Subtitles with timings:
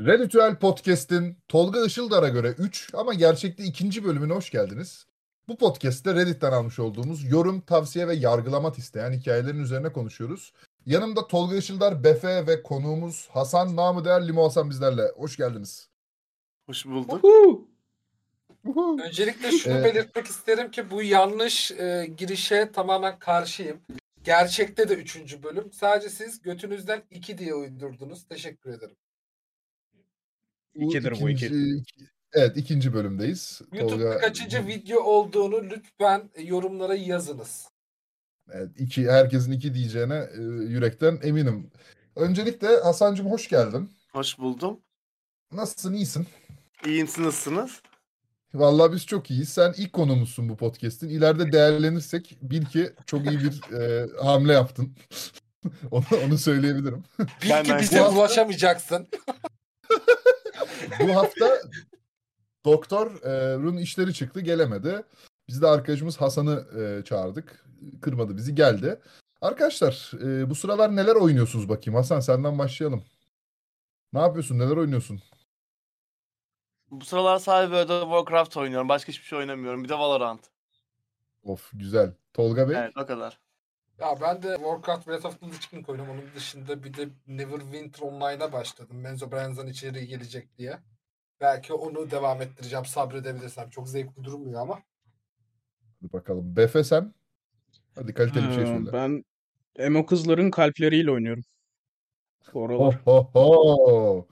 [0.00, 5.06] Reritüel Podcast'in Tolga Işıldar'a göre 3 ama gerçekte ikinci bölümüne hoş geldiniz.
[5.48, 10.52] Bu podcast'te Reddit'ten almış olduğumuz yorum, tavsiye ve yargılamat isteyen hikayelerin üzerine konuşuyoruz.
[10.86, 15.02] Yanımda Tolga Işıldar, Befe ve konuğumuz Hasan Namı Değer Limo Hasan bizlerle.
[15.16, 15.88] Hoş geldiniz.
[16.66, 17.24] Hoş bulduk.
[17.24, 18.98] Uhu.
[19.04, 19.84] Öncelikle şunu Evet.
[19.94, 23.80] belirtmek isterim ki bu yanlış e, girişe tamamen karşıyım.
[24.24, 25.72] Gerçekte de üçüncü bölüm.
[25.72, 28.24] Sadece siz götünüzden iki diye uydurdunuz.
[28.28, 28.96] Teşekkür ederim.
[30.74, 31.82] İkidir bu, iki.
[32.32, 33.60] Evet ikinci bölümdeyiz.
[33.72, 37.68] YouTube'da Tolga, kaçıncı video olduğunu lütfen yorumlara yazınız.
[38.52, 41.70] Evet, iki, herkesin iki diyeceğine e, yürekten eminim.
[42.16, 43.90] Öncelikle Hasan'cığım hoş geldin.
[44.12, 44.80] Hoş buldum.
[45.52, 46.26] Nasılsın, iyisin?
[46.86, 47.82] İyiyim siz nasılsınız?
[48.54, 49.48] Vallahi biz çok iyiyiz.
[49.48, 51.08] Sen ilk konuğumuzsun bu podcast'in.
[51.08, 54.96] İleride değerlenirsek bil ki çok iyi bir e, hamle yaptın.
[55.90, 57.04] onu, onu söyleyebilirim.
[57.18, 59.08] Bil ki bize hafta- ulaşamayacaksın.
[61.00, 61.58] Bu hafta
[62.64, 65.02] doktorun işleri çıktı, gelemedi.
[65.48, 67.64] Biz de arkadaşımız Hasan'ı e, çağırdık.
[68.02, 69.00] Kırmadı bizi, geldi.
[69.40, 71.96] Arkadaşlar e, bu sıralar neler oynuyorsunuz bakayım?
[71.96, 73.04] Hasan senden başlayalım.
[74.12, 74.58] Ne yapıyorsun?
[74.58, 75.22] Neler oynuyorsun?
[76.90, 78.88] Bu sıralar sadece World of Warcraft oynuyorum.
[78.88, 79.84] Başka hiçbir şey oynamıyorum.
[79.84, 80.40] Bir de Valorant.
[81.42, 82.14] Of güzel.
[82.32, 82.76] Tolga Bey?
[82.76, 83.43] Evet o kadar.
[84.00, 86.14] Ya ben de Warcraft Breath of the Lich King oynuyorum.
[86.14, 88.96] Onun dışında bir de Neverwinter Online'a başladım.
[89.00, 90.78] Menzo Brenzan içeriği gelecek diye.
[91.40, 93.70] Belki onu devam ettireceğim sabredebilirsem.
[93.70, 94.82] Çok zevkli durmuyor ama.
[96.00, 96.56] Hadi bakalım.
[96.56, 97.14] Befe sen?
[97.94, 98.92] Hadi kaliteli bir şey Ee, söyle.
[98.92, 99.24] Ben
[99.76, 101.44] emo kızların kalpleriyle oynuyorum.
[102.54, 103.00] Bu Ho aralar.
[103.04, 104.26] ho ho.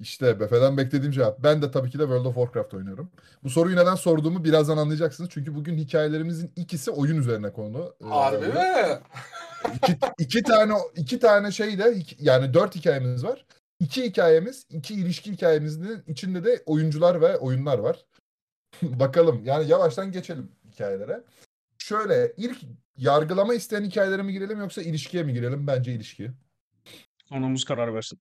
[0.00, 1.42] İşte Befe'den beklediğim cevap.
[1.42, 3.10] Ben de tabii ki de World of Warcraft oynuyorum.
[3.44, 5.30] Bu soruyu neden sorduğumu birazdan anlayacaksınız.
[5.32, 7.94] Çünkü bugün hikayelerimizin ikisi oyun üzerine konu.
[8.04, 8.98] Ee, Harbi mi?
[9.76, 13.46] İki, iki tane iki tane şey de iki- yani dört hikayemiz var.
[13.80, 18.04] İki hikayemiz, iki ilişki hikayemizin içinde de oyuncular ve oyunlar var.
[18.82, 21.24] Bakalım yani yavaştan geçelim hikayelere.
[21.78, 22.58] Şöyle ilk
[22.96, 25.66] yargılama isteyen hikayelere mi girelim yoksa ilişkiye mi girelim?
[25.66, 26.30] Bence ilişki.
[27.28, 28.18] Konumuz karar versin.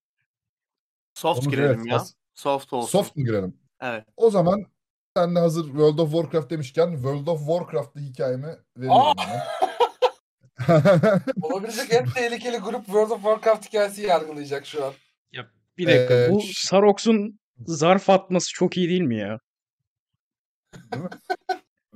[1.15, 1.95] Soft Onu girelim evet, ya.
[1.95, 2.89] as- Soft olsun.
[2.99, 3.57] Soft mu girelim?
[3.81, 4.05] Evet.
[4.17, 4.65] O zaman
[5.17, 9.13] sen de hazır World of Warcraft demişken World of Warcraft'lı hikayemi veriyorum.
[11.41, 14.93] Olabilecek en tehlikeli grup World of Warcraft hikayesi yargılayacak şu an.
[15.31, 19.39] Ya bir dakika Ee, bu Sarox'un zarf atması çok iyi değil mi ya?
[20.93, 21.09] Değil mi?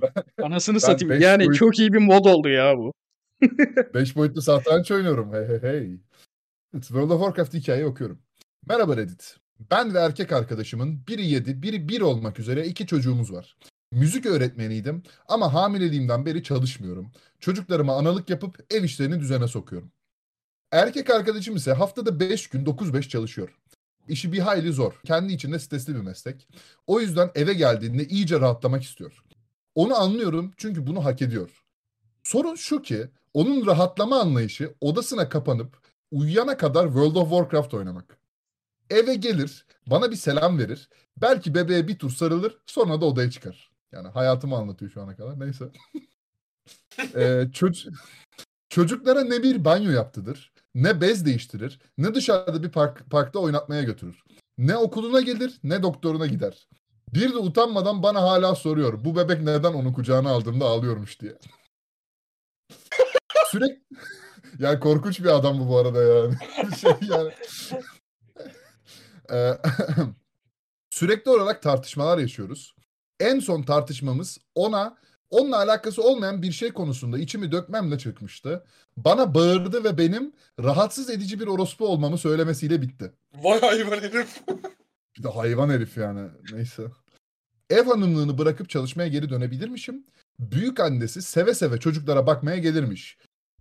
[0.43, 1.21] Anasını Ben satayım.
[1.21, 2.93] Yani boyut- çok iyi bir mod oldu ya bu.
[3.93, 5.33] Beş boyutlu satranç oynuyorum.
[5.33, 5.97] Hey hey hey.
[6.71, 8.21] World of Warcraft hikayeyi okuyorum.
[8.67, 9.37] Merhaba Reddit.
[9.71, 13.57] Ben ve erkek arkadaşımın biri yedi, biri bir olmak üzere iki çocuğumuz var.
[13.91, 17.11] Müzik öğretmeniydim ama hamileliğimden beri çalışmıyorum.
[17.39, 19.91] Çocuklarıma analık yapıp ev işlerini düzene sokuyorum.
[20.71, 23.59] Erkek arkadaşım ise haftada 5 gün 9-5 çalışıyor.
[24.07, 25.01] İşi bir hayli zor.
[25.05, 26.47] Kendi içinde stresli bir meslek.
[26.87, 29.23] O yüzden eve geldiğinde iyice rahatlamak istiyor.
[29.75, 31.63] Onu anlıyorum çünkü bunu hak ediyor.
[32.23, 35.77] Sorun şu ki onun rahatlama anlayışı odasına kapanıp
[36.11, 38.18] uyuyana kadar World of Warcraft oynamak.
[38.89, 40.89] Eve gelir, bana bir selam verir.
[41.17, 43.69] Belki bebeğe bir tur sarılır, sonra da odaya çıkar.
[43.91, 45.39] Yani hayatımı anlatıyor şu ana kadar.
[45.39, 45.65] Neyse.
[47.15, 47.93] Ee, çoc-
[48.69, 54.23] çocuklara ne bir banyo yaptıdır, ne bez değiştirir, ne dışarıda bir park- parkta oynatmaya götürür.
[54.57, 56.67] Ne okuluna gelir, ne doktoruna gider.
[57.13, 59.05] Bir de utanmadan bana hala soruyor.
[59.05, 61.37] Bu bebek neden onu kucağına aldığımda ağlıyormuş diye.
[63.51, 63.81] Sürekli
[64.59, 66.35] yani korkunç bir adam bu bu arada yani.
[66.81, 67.31] şey yani.
[69.31, 69.57] Ee,
[70.89, 72.75] sürekli olarak tartışmalar yaşıyoruz.
[73.19, 74.97] En son tartışmamız ona
[75.29, 78.63] onunla alakası olmayan bir şey konusunda içimi dökmemle çıkmıştı.
[78.97, 83.11] Bana bağırdı ve benim rahatsız edici bir orospu olmamı söylemesiyle bitti.
[83.33, 84.41] Vay hayvan herif.
[85.17, 86.29] Bir de hayvan herif yani.
[86.51, 86.83] Neyse.
[87.69, 90.05] Ev hanımlığını bırakıp çalışmaya geri dönebilirmişim.
[90.39, 93.17] Büyük annesi seve seve çocuklara bakmaya gelirmiş.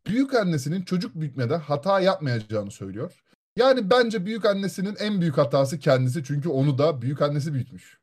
[0.06, 3.22] Büyük annesinin çocuk büyütmede hata yapmayacağını söylüyor.
[3.58, 7.98] Yani bence büyük annesinin en büyük hatası kendisi çünkü onu da büyük annesi büyütmüş.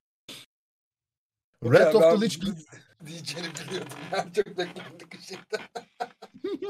[1.64, 2.58] Red of the Lich King
[3.06, 3.98] Diyeceğini biliyordum.
[4.12, 5.42] Ben çok beklendik şeydi.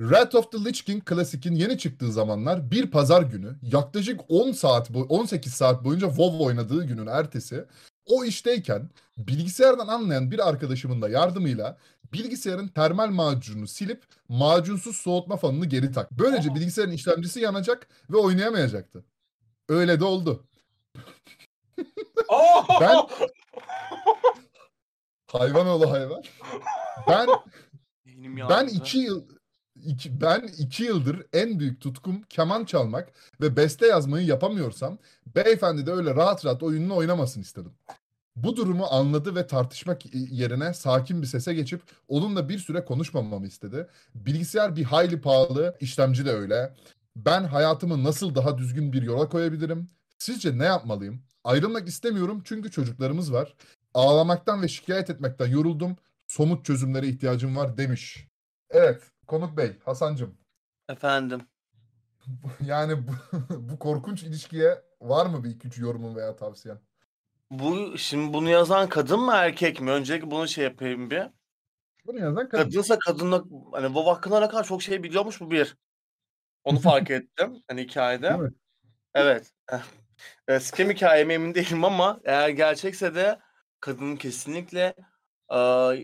[0.00, 4.94] Red of the Lich King Classic'in yeni çıktığı zamanlar bir pazar günü yaklaşık 10 saat
[4.94, 7.64] boy 18 saat boyunca WoW oynadığı günün ertesi
[8.06, 11.78] o işteyken bilgisayardan anlayan bir arkadaşımın da yardımıyla
[12.14, 16.12] bilgisayarın termal macununu silip macunsuz soğutma fanını geri tak.
[16.12, 16.54] Böylece Aa.
[16.54, 19.04] bilgisayarın işlemcisi yanacak ve oynayamayacaktı.
[19.68, 20.46] Öyle de oldu.
[22.80, 23.06] Ben-
[25.32, 26.22] Hayvan oğlu hayvan.
[27.08, 27.28] Ben
[28.48, 29.24] Ben iki yıl
[29.84, 35.92] iki- ben iki yıldır en büyük tutkum keman çalmak ve beste yazmayı yapamıyorsam beyefendi de
[35.92, 37.72] öyle rahat rahat oyununu oynamasın istedim.
[38.36, 43.86] Bu durumu anladı ve tartışmak yerine sakin bir sese geçip onunla bir süre konuşmamamı istedi.
[44.14, 46.74] Bilgisayar bir hayli pahalı, işlemci de öyle.
[47.16, 49.90] Ben hayatımı nasıl daha düzgün bir yola koyabilirim?
[50.18, 51.22] Sizce ne yapmalıyım?
[51.44, 53.54] Ayrılmak istemiyorum çünkü çocuklarımız var.
[53.94, 55.96] Ağlamaktan ve şikayet etmekten yoruldum.
[56.26, 58.28] Somut çözümlere ihtiyacım var demiş.
[58.70, 60.34] Evet, Konuk Bey, Hasancım.
[60.88, 61.40] Efendim.
[62.60, 63.12] Yani bu,
[63.70, 66.78] bu korkunç ilişkiye var mı bir iki üç yorumun veya tavsiyen?
[67.58, 69.90] Bu şimdi bunu yazan kadın mı erkek mi?
[69.90, 71.22] Öncelikle bunu şey yapayım bir.
[72.06, 72.64] Bunu yazan kadın.
[72.64, 75.76] Kadınsa kadınla hani WoW hakkında kadar çok şey biliyormuş bu bir.
[76.64, 78.28] Onu fark ettim hani hikayede.
[78.28, 78.52] Değil mi?
[79.14, 79.52] Evet.
[80.48, 83.38] E, Scam hikayeme emin değilim ama eğer gerçekse de
[83.80, 84.94] kadının kesinlikle
[85.50, 85.58] e,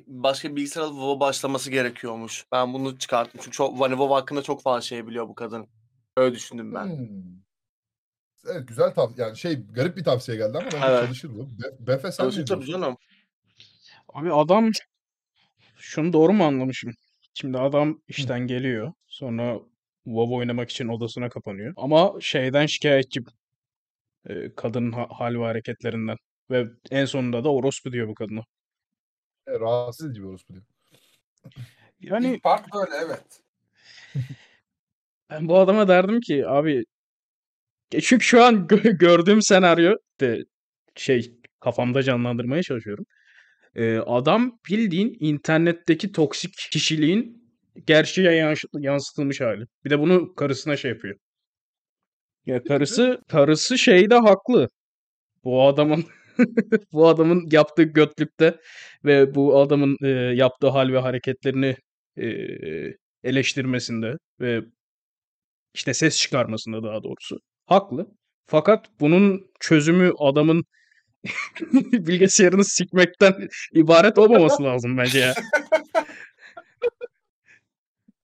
[0.07, 2.47] başka bilgisayar alıp WoW başlaması gerekiyormuş.
[2.53, 5.69] Ben bunu çıkarttım çünkü çok, hani WoW hakkında çok fazla şey biliyor bu kadın.
[6.17, 6.85] Öyle düşündüm ben.
[6.85, 7.41] Hmm.
[8.47, 11.05] Evet güzel tavsiye yani şey garip bir tavsiye geldi ama bence Evet.
[11.05, 11.49] çalışır bu.
[11.63, 12.97] Be Befe sen Çalışır tabii canım.
[14.09, 14.71] Abi adam
[15.77, 16.93] şunu doğru mu anlamışım?
[17.35, 18.93] Şimdi adam işten geliyor.
[19.07, 19.59] Sonra
[20.05, 21.75] WoW oynamak için odasına kapanıyor.
[21.77, 23.21] Ama şeyden şikayetçi
[24.29, 26.17] e, kadının ha- hal ve hareketlerinden.
[26.51, 28.41] Ve en sonunda da orospu diyor bu kadına.
[29.47, 30.65] E, rahatsız edici bir orospu diyor.
[32.01, 33.41] Yani İlk part böyle evet.
[35.31, 36.85] ben bu adama derdim ki abi
[37.91, 40.45] çünkü şu an gö- gördüğüm senaryo de
[40.97, 43.05] şey kafamda canlandırmaya çalışıyorum.
[43.75, 47.45] E, adam bildiğin internetteki toksik kişiliğin
[47.87, 49.65] gerçeğe yansıtılmış hali.
[49.85, 51.17] Bir de bunu karısına şey yapıyor.
[52.47, 54.69] Ya karısı karısı şeyde haklı.
[55.45, 56.05] Bu adamın
[56.93, 58.61] bu adamın yaptığı götlükte
[59.05, 61.77] ve bu adamın e, yaptığı hal ve hareketlerini
[62.19, 62.27] e,
[63.25, 64.63] eleştirmesinde ve
[65.75, 67.39] işte ses çıkarmasında daha doğrusu
[67.71, 68.07] haklı.
[68.47, 70.65] Fakat bunun çözümü adamın
[71.93, 75.35] bilgisayarını sikmekten ibaret olmaması lazım bence ya.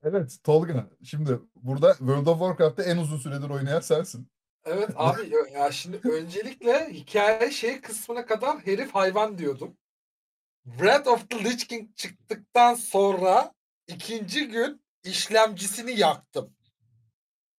[0.03, 4.29] Evet Tolga şimdi burada World of Warcraft'ta en uzun süredir oynayan sensin.
[4.65, 9.77] Evet abi ya- şimdi öncelikle hikaye şey kısmına kadar herif hayvan diyordum.
[10.65, 13.53] Breath of the Lich King çıktıktan sonra
[13.89, 16.55] ikinci gün işlemcisini yaktım.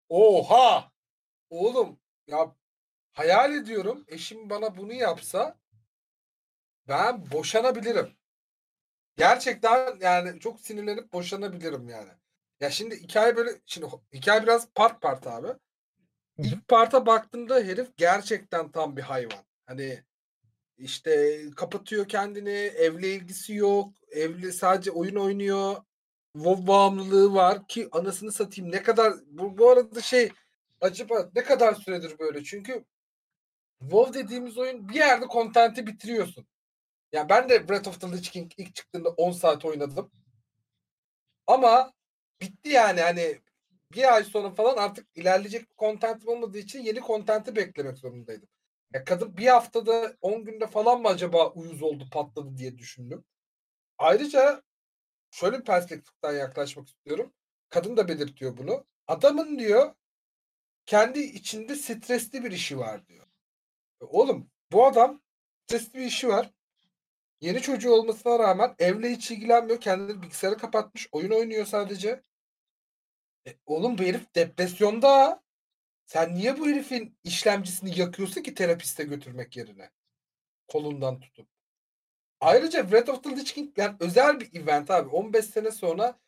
[0.10, 0.92] Oha!
[1.50, 2.56] Oğlum ya
[3.14, 5.58] hayal ediyorum eşim bana bunu yapsa
[6.88, 8.18] ben boşanabilirim.
[9.18, 12.12] Gerçekten yani çok sinirlenip boşanabilirim yani.
[12.60, 15.48] Ya şimdi hikaye böyle şimdi hikaye biraz part part abi.
[16.38, 19.46] İlk parta baktığımda herif gerçekten tam bir hayvan.
[19.66, 20.04] Hani
[20.78, 25.76] işte kapatıyor kendini, evle ilgisi yok, evli sadece oyun oynuyor.
[26.34, 30.32] WoW bağımlılığı var ki anasını satayım ne kadar bu, bu arada şey
[30.82, 32.44] acaba ne kadar süredir böyle?
[32.44, 32.86] Çünkü
[33.80, 36.48] WoW dediğimiz oyun bir yerde kontenti bitiriyorsun.
[37.12, 40.12] Yani ben de Breath of the Lich King ilk çıktığında 10 saat oynadım.
[41.48, 41.94] Ama
[42.42, 43.42] bitti yani hani
[43.94, 48.50] bir ay sonra falan artık ilerleyecek bir kontentim olmadığı için yeni kontenti beklemek zorundaydım.
[48.94, 53.26] Ya kadın bir haftada 10 günde falan mı acaba uyuz oldu patladı diye düşündüm.
[53.98, 54.64] Ayrıca
[55.32, 57.34] şöyle bir perspektiften yaklaşmak istiyorum.
[57.70, 58.86] Kadın da belirtiyor bunu.
[59.08, 59.94] Adamın diyor
[60.88, 63.28] kendi içinde stresli bir işi var diyor.
[64.02, 65.22] E Oğlum bu adam
[65.66, 66.52] stresli bir işi var.
[67.42, 69.82] Yeni çocuğu olmasına rağmen evle hiç ilgilenmiyor.
[69.82, 71.08] Kendini bilgisayarı kapatmış.
[71.12, 72.22] Oyun oynuyor sadece.
[73.48, 75.44] E, oğlum bu herif depresyonda.
[76.06, 79.92] Sen niye bu herifin işlemcisini yakıyorsun ki terapiste götürmek yerine?
[80.68, 81.48] Kolundan tutup.
[82.40, 85.10] Ayrıca Breath of the Lich King yani özel bir event abi.
[85.10, 86.20] 15 sene sonra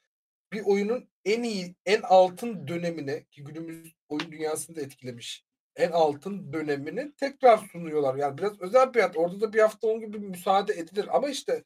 [0.51, 6.53] bir oyunun en iyi, en altın dönemine ki günümüz oyun dünyasını da etkilemiş en altın
[6.53, 8.15] dönemini tekrar sunuyorlar.
[8.15, 9.17] Yani biraz özel bir hayat.
[9.17, 11.07] Orada da bir hafta on gibi müsaade edilir.
[11.17, 11.63] Ama işte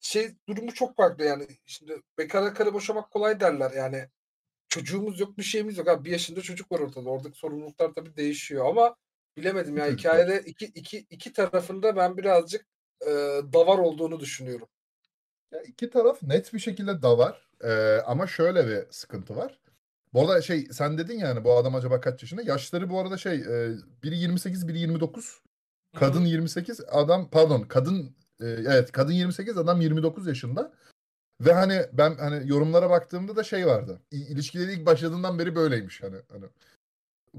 [0.00, 1.46] şey durumu çok farklı yani.
[1.66, 3.70] Şimdi bekara karı boşamak kolay derler.
[3.70, 4.08] Yani
[4.68, 5.88] çocuğumuz yok bir şeyimiz yok.
[5.88, 7.10] Abi bir yaşında çocuk var ortada.
[7.10, 8.96] Oradaki sorumluluklar tabii değişiyor ama
[9.36, 10.14] bilemedim ya Çocuklar.
[10.14, 12.66] hikayede iki, iki, iki tarafında ben birazcık
[13.06, 13.10] e,
[13.52, 14.68] davar olduğunu düşünüyorum.
[15.52, 19.58] Ya iki taraf net bir şekilde davar Ee, ama şöyle bir sıkıntı var.
[20.14, 22.42] Bu arada şey sen dedin yani bu adam acaba kaç yaşında?
[22.42, 25.42] Yaşları bu arada şey e, biri 28 biri 29.
[25.96, 30.72] Kadın 28 adam pardon kadın e, evet kadın 28 adam 29 yaşında.
[31.40, 34.00] Ve hani ben hani yorumlara baktığımda da şey vardı.
[34.10, 36.44] İlişkileri ilk başladığından beri böyleymiş hani hani.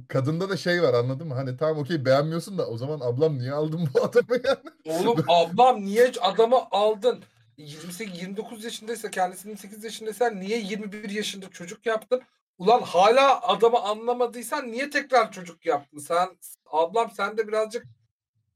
[0.07, 1.33] Kadında da şey var anladın mı?
[1.33, 4.99] Hani tamam okey beğenmiyorsun da o zaman ablam niye aldın bu adamı yani?
[4.99, 7.23] Oğlum ablam niye adamı aldın?
[7.57, 12.21] 28 29 yaşındaysa kendisi 28 yaşındaysa niye 21 yaşında çocuk yaptın?
[12.57, 15.97] Ulan hala adamı anlamadıysan niye tekrar çocuk yaptın?
[15.97, 16.29] Sen
[16.65, 17.85] ablam sen de birazcık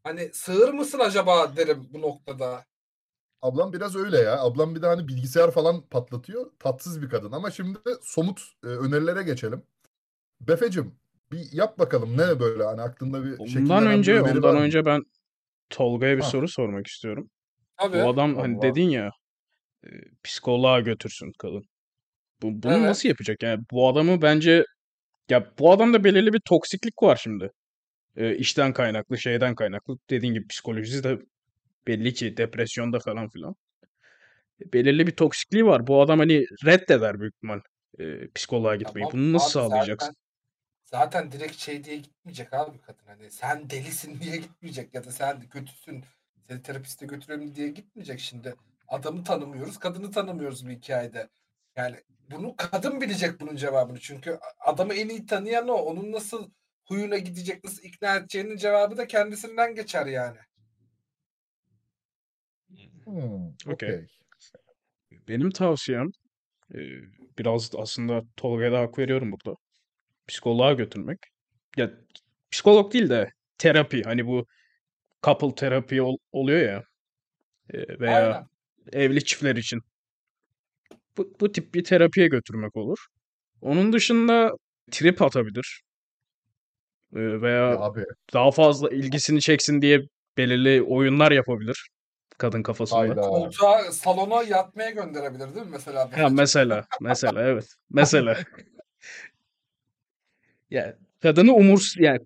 [0.03, 2.65] hani sığır mısın acaba derim bu noktada.
[3.41, 4.41] Ablam biraz öyle ya.
[4.41, 6.51] Ablam bir de hani bilgisayar falan patlatıyor.
[6.59, 7.31] Tatsız bir kadın.
[7.31, 9.63] Ama şimdi de somut e, önerilere geçelim.
[10.41, 10.95] Befecim
[11.31, 15.05] bir yap bakalım ne böyle hani aklında bir Ondan bir önce var ondan önce ben
[15.69, 16.29] Tolga'ya bir Ha.
[16.29, 17.29] soru sormak istiyorum.
[17.77, 17.97] Tabii.
[17.97, 18.61] Bu adam hani Allah.
[18.61, 19.11] dedin ya
[19.85, 19.89] e,
[20.23, 21.63] psikoloğa götürsün kadın.
[22.41, 22.89] Bu, bunu Evet.
[22.89, 23.43] nasıl yapacak?
[23.43, 24.65] Yani bu adamı bence
[25.29, 27.51] ya bu adamda belirli bir toksiklik var şimdi.
[28.17, 29.97] E, işten kaynaklı, şeyden kaynaklı.
[30.09, 31.19] Dediğin gibi psikolojisi de
[31.87, 33.55] belli ki depresyonda falan filan.
[34.61, 35.87] E, belirli bir toksikliği var.
[35.87, 37.59] Bu adam hani reddeder büyük ihtimal
[37.99, 39.07] e, psikoloğa gitmeyi.
[39.07, 40.15] Tamam Bunu nasıl abi sağlayacaksın?
[40.85, 43.05] Zaten, zaten direkt şey diye gitmeyecek abi kadın.
[43.07, 46.03] Hani sen delisin diye gitmeyecek ya da sen kötüsün
[46.47, 48.55] seni terapiste götürelim diye gitmeyecek şimdi.
[48.87, 51.29] Adamı tanımıyoruz, kadını tanımıyoruz bir hikayede.
[51.75, 51.95] Yani
[52.31, 53.99] bunu kadın bilecek bunun cevabını.
[53.99, 55.73] Çünkü adamı en iyi tanıyan o.
[55.73, 56.51] Onun nasıl
[56.85, 60.37] huyuna gidecek, nasıl ikna edeceğinin cevabı da kendisinden geçer yani.
[63.03, 63.73] Hmm, Okey.
[63.73, 64.07] okey.
[65.27, 66.11] Benim tavsiyem
[66.73, 66.77] e,
[67.37, 69.57] biraz aslında Tolga'ya da hak veriyorum burada.
[70.27, 71.19] Psikoloğa götürmek.
[71.77, 71.91] Ya
[72.51, 74.03] psikolog değil de terapi.
[74.03, 74.45] Hani bu
[75.23, 76.83] couple terapi ol- oluyor ya.
[77.73, 78.47] E, veya Aynen.
[78.91, 79.81] evli çiftler için.
[81.17, 82.97] Bu, bu tip bir terapiye götürmek olur.
[83.61, 84.51] Onun dışında
[84.91, 85.81] trip atabilir.
[87.15, 90.01] E, Ya veya abi daha fazla ilgisini çeksin diye
[90.37, 91.89] belirli oyunlar yapabilir
[92.37, 92.99] kadın kafasında.
[92.99, 93.21] hayda.
[93.21, 96.09] Koltuğa, salona yatmaya gönderebilir değil mi mesela?
[96.17, 97.67] Ha mesela, mesela evet.
[97.89, 98.37] Mesela.
[100.69, 102.19] Ya kadını umurs yani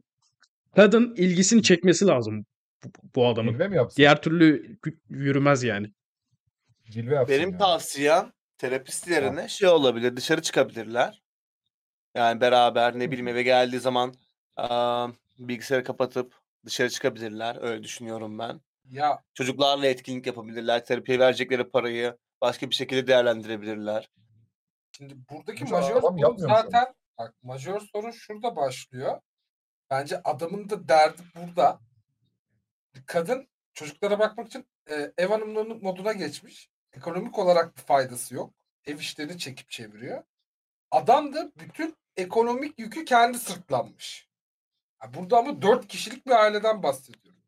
[0.75, 2.45] kadın ilgisini çekmesi lazım
[2.85, 3.51] bu, bu adamın.
[3.51, 3.97] Cilve mi yapsın?
[3.97, 4.77] Diğer türlü
[5.09, 5.93] yürümez yani.
[6.89, 7.59] Cilve yapsın Benim yani.
[7.59, 10.15] tavsiyem terapist yerine şey olabilir.
[10.15, 11.21] Dışarı çıkabilirler.
[12.15, 14.13] Yani beraber ne bileyim eve geldiği zaman
[14.55, 15.07] aa,
[15.39, 16.35] bilgisayarı kapatıp
[16.65, 17.57] dışarı çıkabilirler.
[17.61, 18.61] Öyle düşünüyorum ben.
[18.89, 20.85] Ya Çocuklarla etkinlik yapabilirler.
[20.85, 24.09] Terapiye verecekleri parayı başka bir şekilde değerlendirebilirler.
[24.97, 26.85] Şimdi buradaki Mesela majör sorun zaten
[27.17, 29.21] bak majör sorun şurada başlıyor.
[29.89, 31.79] Bence adamın da derdi burada.
[33.05, 36.69] Kadın çocuklara bakmak için e, ev hanımlığının moduna geçmiş.
[36.93, 38.53] Ekonomik olarak bir faydası yok.
[38.85, 40.23] Ev işlerini çekip çeviriyor.
[40.91, 44.29] Adam da bütün ekonomik yükü kendi sırtlanmış.
[45.03, 47.41] Ya burada ama dört kişilik bir aileden bahsediyorum.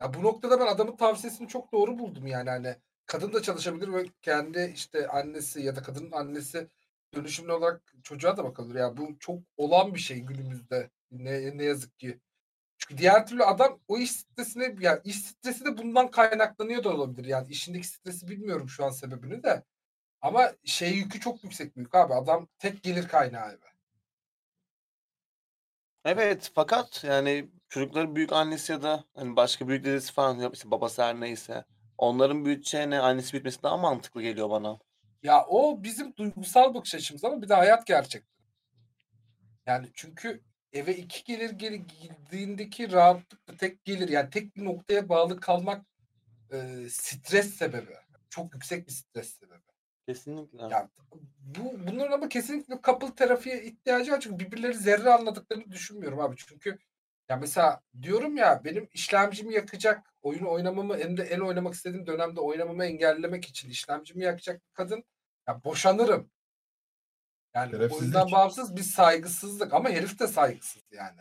[0.00, 4.04] Ya bu noktada ben adamın tavsiyesini çok doğru buldum yani hani kadın da çalışabilir ve
[4.22, 6.68] kendi işte annesi ya da kadının annesi
[7.14, 8.74] dönüşümlü olarak çocuğa da bakılır.
[8.74, 10.90] Ya bu çok olan bir şey günümüzde.
[11.10, 12.20] Ne, ne yazık ki.
[12.80, 17.24] Çünkü diğer türlü adam o iş stresine ya iş stresi de bundan kaynaklanıyor da olabilir.
[17.24, 19.64] Yani işindeki stresi bilmiyorum şu an sebebini de.
[20.20, 22.14] Ama şey yükü çok yüksek büyük abi.
[22.14, 23.70] Adam tek gelir kaynağı eve.
[26.04, 30.70] Evet fakat yani çocukların büyük annesi ya da hani başka büyük dedesi falan ya işte
[30.70, 31.64] babası her neyse
[31.98, 34.78] onların büyüteceğine annesi büyütmesi daha mantıklı geliyor bana.
[35.22, 38.30] Ya o bizim duygusal bakış açımız ama bir de hayat gerçekleri.
[39.66, 45.40] Yani çünkü eve iki gelir geri girdiğindeki rahatlıkla tek gelir yani tek bir noktaya bağlı
[45.40, 45.86] kalmak
[46.52, 47.94] e, stres sebebi.
[48.28, 49.60] Çok yüksek bir stres sebebi.
[50.08, 50.62] Kesinlikle.
[50.62, 50.88] Ya
[51.40, 56.36] bu bunların ama kesinlikle couple terapiye ihtiyacı var çünkü birbirleri zerre anladıklarını düşünmüyorum abi.
[56.36, 56.78] Çünkü
[57.28, 62.40] ya mesela diyorum ya benim işlemcimi yakacak oyunu oynamamı hem de el oynamak istediğim dönemde
[62.40, 65.04] oynamamı engellemek için işlemcimi yakacak bir kadın
[65.48, 66.30] ya boşanırım.
[67.54, 71.20] Yani o yüzden bağımsız bir saygısızlık ama herif de saygısız yani.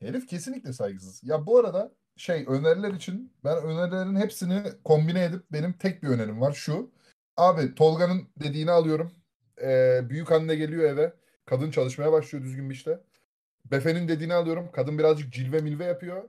[0.00, 1.20] Herif kesinlikle saygısız.
[1.24, 6.40] Ya bu arada şey öneriler için ben önerilerin hepsini kombine edip benim tek bir önerim
[6.40, 6.90] var şu.
[7.36, 9.12] Abi Tolga'nın dediğini alıyorum.
[9.62, 11.12] Ee, büyük anne geliyor eve.
[11.46, 13.00] Kadın çalışmaya başlıyor düzgün bir işte.
[13.70, 14.70] Befe'nin dediğini alıyorum.
[14.72, 16.28] Kadın birazcık cilve milve yapıyor.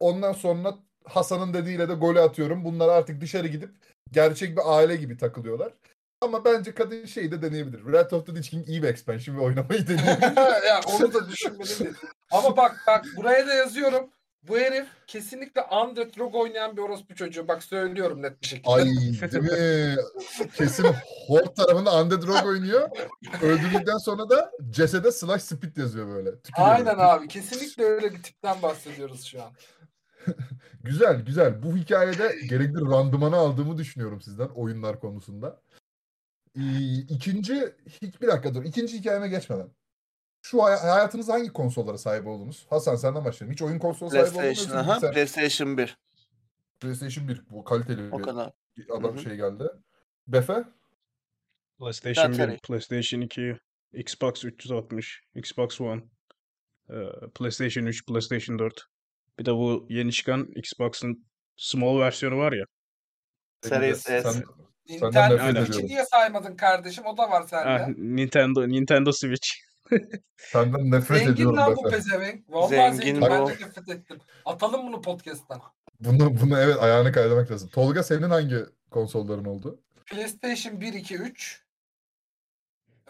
[0.00, 2.64] Ondan sonra Hasan'ın dediğiyle de golü atıyorum.
[2.64, 3.70] Bunlar artık dışarı gidip
[4.12, 5.72] gerçek bir aile gibi takılıyorlar.
[6.20, 7.92] Ama bence kadın şeyi de deneyebilir.
[7.92, 10.36] Red of the Lich King iyi bir expansion ve oynamayı deneyebilir.
[10.68, 11.96] ya onu da düşünmedim.
[12.30, 14.10] Ama bak bak buraya da yazıyorum.
[14.48, 17.48] Bu herif kesinlikle Undead Rogue oynayan bir orospu çocuğu.
[17.48, 18.70] Bak söylüyorum net bir şekilde.
[18.70, 19.96] Ay değil mi?
[20.56, 20.86] Kesin
[21.26, 22.88] Horde tarafında Undead Rogue oynuyor.
[23.42, 26.40] Öldürdükten sonra da cesede slash speed yazıyor böyle.
[26.40, 27.28] Tükürüyor Aynen abi.
[27.28, 29.50] Kesinlikle öyle bir tipten bahsediyoruz şu an.
[30.84, 31.62] Güzel güzel.
[31.62, 35.60] Bu hikayede gerekli randımanı aldığımı düşünüyorum sizden oyunlar konusunda.
[37.08, 38.64] İkinci, hiç bir dakika dur.
[38.64, 39.68] İkinci hikayeme geçmeden.
[40.42, 42.66] Şu hay- hayatınızda hangi konsollara sahip oldunuz?
[42.70, 43.52] Hasan senden başlayalım.
[43.52, 44.74] Hiç oyun konsolu sahibi oldunuz mu?
[44.74, 45.98] Aha, bilgisayar- PlayStation 1.
[46.80, 48.50] PlayStation 1 bu kaliteli O bir kadar.
[48.90, 49.22] adam Hı hı.
[49.22, 49.64] şey geldi.
[50.28, 50.64] Befe?
[51.78, 52.58] PlayStation 1, Atari.
[52.58, 53.56] PlayStation 2,
[53.92, 56.02] Xbox 360, Xbox One,
[56.90, 58.86] eee, PlayStation 3, PlayStation 4.
[59.38, 61.26] Bir de bu yeni çıkan Xbox'ın
[61.56, 62.64] small versiyonu var ya.
[63.62, 64.22] Series S.
[64.22, 64.42] sen,
[64.90, 65.64] Nintendo.
[65.64, 67.06] Switch'i niye saymadın kardeşim?
[67.06, 67.94] O da var Ah, sende.
[67.98, 69.48] Nintendo Nintendo Switch.
[70.36, 72.44] Senden nefret Zengin ediyorum lan bu pezevenk.
[72.50, 73.20] Vallahi Zengin zengin.
[73.20, 73.48] Ben bu.
[73.48, 74.18] de nefret ettim.
[74.44, 75.62] Atalım bunu podcast'tan.
[76.00, 77.68] Bunu, bunu evet ayağını kaydemek lazım.
[77.68, 78.56] Tolga senin hangi
[78.90, 79.80] konsolların oldu?
[80.06, 81.64] PlayStation 1, 2, 3.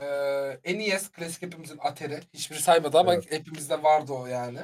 [0.02, 2.20] Ee, NES klasik hepimizin Atari.
[2.34, 3.30] Hiçbiri saymadı ama Evet.
[3.32, 4.58] hepimizde vardı o yani.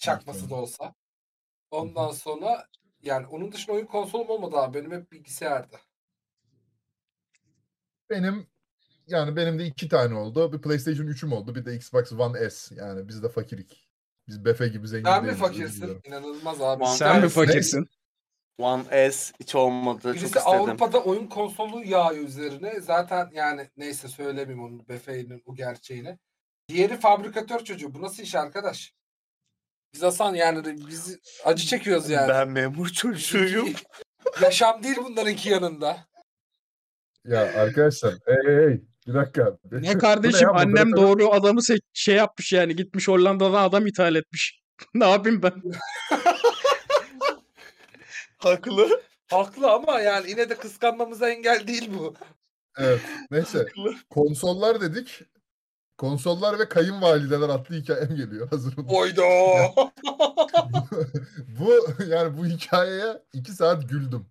[0.00, 0.50] Çakması Evet.
[0.50, 0.94] da olsa.
[1.70, 2.66] Ondan sonra
[3.02, 4.78] yani onun dışında oyun konsolum olmadı abi.
[4.78, 5.76] Benim hep bilgisayardı.
[8.10, 8.46] Benim
[9.06, 10.52] yani benim de iki tane oldu.
[10.52, 11.54] Bir PlayStation 3'üm oldu.
[11.54, 12.74] Bir de Xbox One S.
[12.74, 13.88] Yani biz de fakirik.
[14.28, 15.42] Biz Befe gibi zengin Sen değiliz.
[15.42, 16.00] özür fakirsin?
[16.04, 16.82] İnanılmaz abi.
[16.84, 17.34] One Sen mi Neyse.
[17.34, 17.88] fakirsin?
[18.58, 20.00] One S hiç olmadı.
[20.02, 20.46] Çok Birisi istedim.
[20.46, 22.80] Avrupa'da oyun konsolu yağıyor üzerine.
[22.80, 26.18] Zaten yani neyse söylemeyeyim onun Befe'nin o gerçeğini.
[26.68, 27.94] Diğeri fabrikatör çocuğu.
[27.94, 28.94] Bu nasıl iş arkadaş?
[29.94, 32.28] Biz Hasan yani biz acı çekiyoruz yani.
[32.28, 33.68] Ben memur çocuğuyum.
[34.42, 36.07] Yaşam değil bunlarınki yanında.
[37.28, 38.80] Ya arkadaşlar hey hey hey.
[39.06, 39.58] Bir dakika.
[39.70, 40.54] Ne kardeşim ya?
[40.54, 44.62] annem doğru adamı se- şey yapmış yani gitmiş Hollanda'dan adam ithal etmiş.
[44.94, 45.52] ne yapayım ben?
[48.38, 49.02] Haklı.
[49.30, 52.14] Haklı ama yani yine de kıskanmamıza engel değil bu.
[52.78, 53.00] Evet.
[53.30, 53.66] Neyse.
[54.10, 55.22] Konsollar dedik.
[55.98, 58.48] Konsollar ve kayınvalideler adlı hikayem geliyor.
[58.50, 58.88] Hazır olun.
[58.88, 59.22] Oydo.
[61.60, 61.72] bu
[62.08, 64.26] yani bu hikayeye iki saat güldüm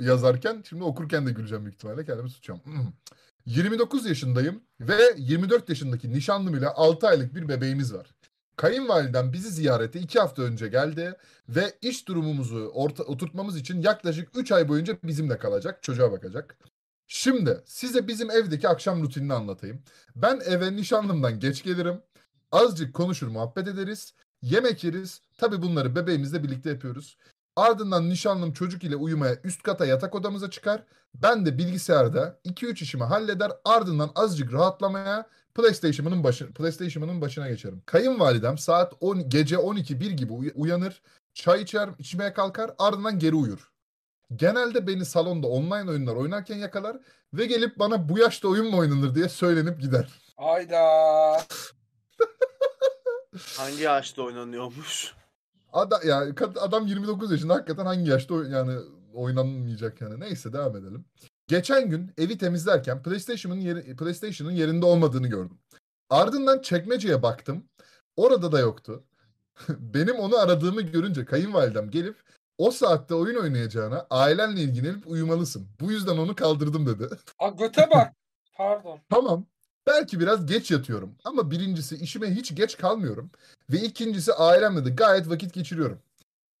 [0.00, 0.64] yazarken.
[0.68, 2.04] Şimdi okurken de güleceğim büyük ihtimalle.
[2.04, 2.60] Kendimi tutacağım.
[2.64, 2.92] Hmm.
[3.46, 8.06] 29 yaşındayım ve 24 yaşındaki nişanlım ile 6 aylık bir bebeğimiz var.
[8.56, 11.14] Kayınvalidem bizi ziyarete 2 hafta önce geldi
[11.48, 16.58] ve iş durumumuzu orta, oturtmamız için yaklaşık 3 ay boyunca bizimle kalacak, çocuğa bakacak.
[17.06, 19.82] Şimdi size bizim evdeki akşam rutinini anlatayım.
[20.16, 22.02] Ben eve nişanlımdan geç gelirim.
[22.52, 24.14] Azıcık konuşur, muhabbet ederiz.
[24.42, 25.20] Yemek yeriz.
[25.38, 27.16] Tabii bunları bebeğimizle birlikte yapıyoruz.
[27.56, 30.82] Ardından nişanlım çocuk ile uyumaya üst kata yatak odamıza çıkar.
[31.14, 33.52] Ben de bilgisayarda 2-3 işimi halleder.
[33.64, 37.82] Ardından azıcık rahatlamaya PlayStation'ımın başı, PlayStation'ımın başına geçerim.
[37.86, 41.02] Kayınvalidem saat 10 gece 12-1 gibi uy- uyanır.
[41.34, 42.70] Çay içer, içmeye kalkar.
[42.78, 43.70] Ardından geri uyur.
[44.36, 46.96] Genelde beni salonda online oyunlar oynarken yakalar
[47.34, 50.08] ve gelip bana bu yaşta oyun mu oynanır diye söylenip gider.
[50.36, 50.82] Hayda.
[53.56, 55.14] Hangi yaşta oynanıyormuş?
[55.72, 58.78] Adam, ya, kad- adam 29 yaşında hakikaten hangi yaşta oy- yani
[59.14, 60.20] oynanmayacak yani.
[60.20, 61.04] Neyse devam edelim.
[61.48, 65.58] Geçen gün evi temizlerken PlayStation'ın yeri, PlayStation'ın yerinde olmadığını gördüm.
[66.10, 67.64] Ardından çekmeceye baktım.
[68.16, 69.04] Orada da yoktu.
[69.68, 72.16] Benim onu aradığımı görünce kayınvalidem gelip
[72.58, 75.66] o saatte oyun oynayacağına ailenle ilgilenip uyumalısın.
[75.80, 77.08] Bu yüzden onu kaldırdım dedi.
[77.38, 78.12] Aa, göte bak.
[78.56, 78.98] Pardon.
[79.10, 79.46] Tamam.
[79.86, 83.30] Belki biraz geç yatıyorum ama birincisi işime hiç geç kalmıyorum
[83.70, 85.98] ve ikincisi ailemle de gayet vakit geçiriyorum.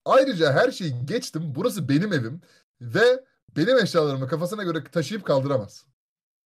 [0.04, 1.42] Ayrıca her şeyi geçtim.
[1.54, 2.40] Burası benim evim
[2.80, 3.24] ve
[3.56, 5.86] benim eşyalarımı kafasına göre taşıyıp kaldıramaz.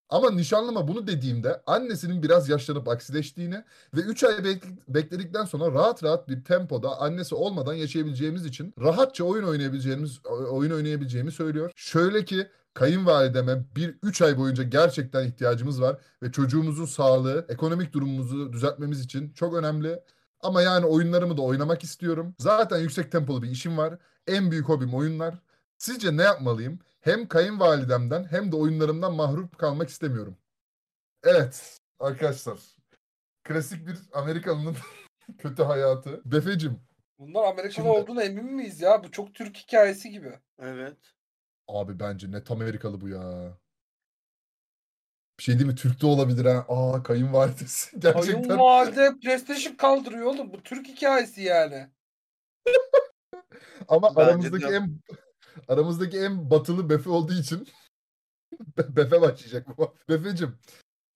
[0.09, 3.63] Ama nişanlıma bunu dediğimde annesinin biraz yaşlanıp aksileştiğini
[3.93, 9.23] ve 3 ay bek- bekledikten sonra rahat rahat bir tempoda annesi olmadan yaşayabileceğimiz için rahatça
[9.23, 11.71] oyun oynayabileceğimiz oyun oynayabileceğimi söylüyor.
[11.75, 18.53] Şöyle ki kayınvalideme bir 3 ay boyunca gerçekten ihtiyacımız var ve çocuğumuzun sağlığı, ekonomik durumumuzu
[18.53, 19.99] düzeltmemiz için çok önemli.
[20.41, 22.35] Ama yani oyunlarımı da oynamak istiyorum.
[22.39, 23.97] Zaten yüksek tempolu bir işim var.
[24.27, 25.35] En büyük hobim oyunlar.
[25.77, 26.79] Sizce ne yapmalıyım?
[27.01, 30.37] Hem kayınvalidemden hem de oyunlarımdan mahrum kalmak istemiyorum.
[31.23, 32.59] Evet arkadaşlar.
[33.43, 34.75] Klasik bir Amerikalının
[35.37, 36.21] kötü hayatı.
[36.25, 36.79] Befecim.
[37.19, 39.03] Bunlar Amerikan Şimdi- olduğuna emin miyiz ya?
[39.03, 40.39] Bu çok Türk hikayesi gibi.
[40.59, 40.97] Evet.
[41.71, 43.57] Abi bence net Amerikalı bu ya.
[45.39, 45.75] Bir şey değil mi?
[45.75, 46.65] Türk de olabilir ha.
[46.69, 47.99] Aa kayınvalidesi.
[47.99, 48.47] Gerçekten.
[48.47, 50.53] Kayınvalide PlayStation kaldırıyor oğlum.
[50.53, 51.89] Bu Türk hikayesi yani.
[53.87, 54.75] Ama Bence aramızdaki de.
[54.75, 54.99] en
[55.67, 57.67] aramızdaki en batılı Befe olduğu için
[58.77, 59.95] Be- Befe başlayacak bu.
[60.09, 60.59] Befecim.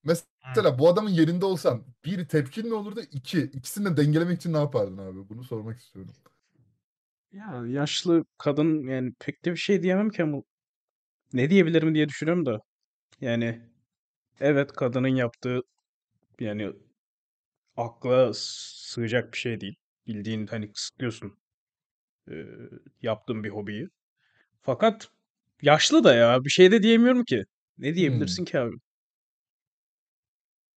[0.03, 3.01] Mesela bu adamın yerinde olsan bir tepkin ne olurdu?
[3.11, 3.41] İki.
[3.41, 5.29] İkisini de dengelemek için ne yapardın abi?
[5.29, 6.13] Bunu sormak istiyorum.
[7.35, 10.43] Ya yaşlı kadın yani pek de bir şey diyemem ki ama
[11.33, 12.59] ne diyebilirim diye düşünüyorum da.
[13.21, 13.61] Yani
[14.41, 15.61] evet kadının yaptığı
[16.41, 16.73] yani
[17.77, 19.75] akla sığacak bir şey değil.
[20.07, 21.37] Bildiğin hani kısıtlıyorsun
[22.31, 22.47] eee,
[23.01, 23.89] yaptığın bir hobiyi.
[24.61, 25.09] Fakat
[25.63, 27.45] yaşlı da ya bir şey de diyemiyorum ki.
[27.79, 28.75] Ne diyebilirsin ki abi?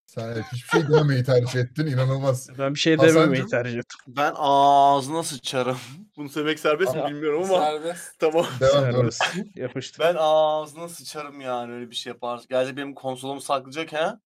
[0.08, 1.86] Sen evet, hiçbir şey dememeyi tercih ettin.
[1.86, 2.48] inanılmaz.
[2.58, 3.16] Ben bir şey Hasancığım?
[3.16, 4.00] dememeyi tercih ettim.
[4.06, 5.78] Ben ağzına sıçarım.
[6.16, 8.14] Bunu söylemek serbest mi Aa, bilmiyorum ama Serbest.
[8.18, 8.46] tamam.
[8.60, 9.12] Devam doğru.
[9.12, 9.56] Serbest.
[9.56, 10.00] Yapıştır.
[10.04, 12.40] Ben ağzına sıçarım yani öyle bir şey yapar.
[12.48, 14.20] Gerçi benim konsolomu saklayacak ha?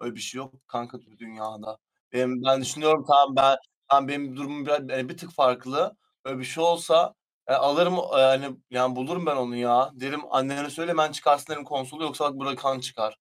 [0.00, 1.78] Öyle bir şey yok kanka bu dünyada.
[2.12, 3.56] Benim, ben düşünüyorum tamam ben
[3.88, 5.96] tamam benim durumum biraz yani bir tık farklı.
[6.24, 7.14] Öyle bir şey olsa
[7.46, 9.90] e, alırım e, yani yani bulurum ben onu ya.
[9.94, 13.18] Derim annene söyle ben çıkarsın derim konsolu yoksa bak burada kan çıkar.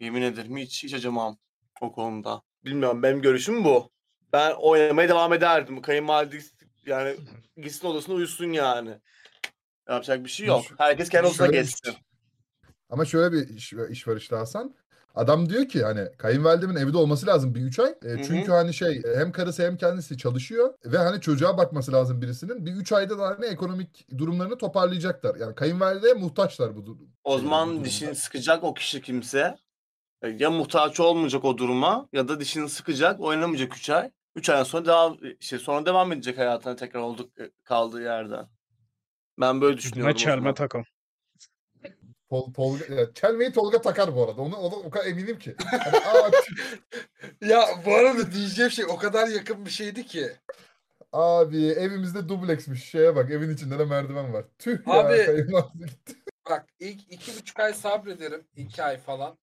[0.00, 1.38] Yemin ederim hiç hiç acımam
[1.80, 2.42] o konuda.
[2.64, 3.90] Bilmiyorum benim görüşüm bu.
[4.32, 5.82] Ben oynamaya devam ederdim.
[5.82, 6.38] Kayınvalide
[6.86, 7.16] yani
[7.56, 9.00] gitsin odasına uyusun yani.
[9.88, 10.64] Yapacak bir şey yok.
[10.78, 11.94] Herkes kendi odasına şöyle geçsin.
[12.90, 14.74] Ama şöyle bir iş, iş var işte Hasan.
[15.14, 17.94] Adam diyor ki hani kayınvalidemin evde olması lazım bir üç ay.
[18.04, 18.22] E, hı.
[18.26, 22.66] çünkü hani şey hem karısı hem kendisi çalışıyor ve hani çocuğa bakması lazım birisinin.
[22.66, 25.36] Bir üç ayda da hani ekonomik durumlarını toparlayacaklar.
[25.36, 27.08] Yani kayınvalideye muhtaçlar bu durum.
[27.24, 29.56] O zaman dişini sıkacak o kişi kimse.
[30.22, 34.10] E, Ya muhtaç olmayacak o duruma ya da dişini sıkacak oynamayacak 3 ay.
[34.36, 38.48] 3 ay sonra devam işte sonra devam edecek hayatına tekrar olduk e, kaldığı yerden.
[39.40, 40.12] Ben böyle düşünüyorum.
[40.12, 40.84] Ne çelme takım.
[42.30, 44.42] Tol, Tolga, ya, çelmeyi Tolga takar bu arada.
[44.42, 45.56] Onu, onu o kadar eminim ki.
[46.06, 46.78] Aa, tüh,
[47.48, 50.30] Ya bu arada diyeceğim şey o kadar yakın bir şeydi ki.
[51.12, 52.84] abi evimizde dubleksmiş.
[52.84, 54.44] Şeye bak evin içinde de merdiven var.
[54.58, 55.16] Tüh ya Abi-
[55.86, 56.16] gitti.
[56.50, 58.46] Bak ilk iki buçuk ay sabrederim.
[58.56, 59.38] iki ay falan.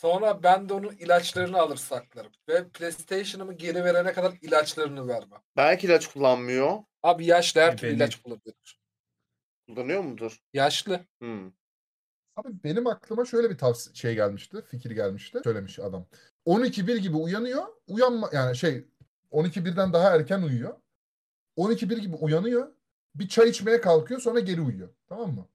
[0.00, 2.32] Sonra ben de onun ilaçlarını alır saklarım.
[2.48, 5.40] Ve PlayStation'ımı geri verene kadar ilaçlarını vermem.
[5.56, 6.78] Belki ilaç kullanmıyor.
[7.02, 8.54] Abi yaşlı her türlü ilaç kullanıyor.
[9.66, 10.38] Kullanıyor mudur?
[10.52, 11.00] Yaşlı.
[11.20, 11.46] Hmm.
[12.36, 15.40] Abi benim aklıma şöyle bir tavsiye şey gelmişti, fikir gelmişti.
[15.44, 16.06] Söylemiş adam.
[16.46, 17.66] 12-1 gibi uyanıyor.
[17.86, 18.84] Uyanma yani şey
[19.32, 20.74] 12-1'den daha erken uyuyor.
[21.56, 22.72] 12-1 gibi uyanıyor.
[23.14, 24.88] Bir çay içmeye kalkıyor sonra geri uyuyor.
[25.08, 25.48] Tamam mı?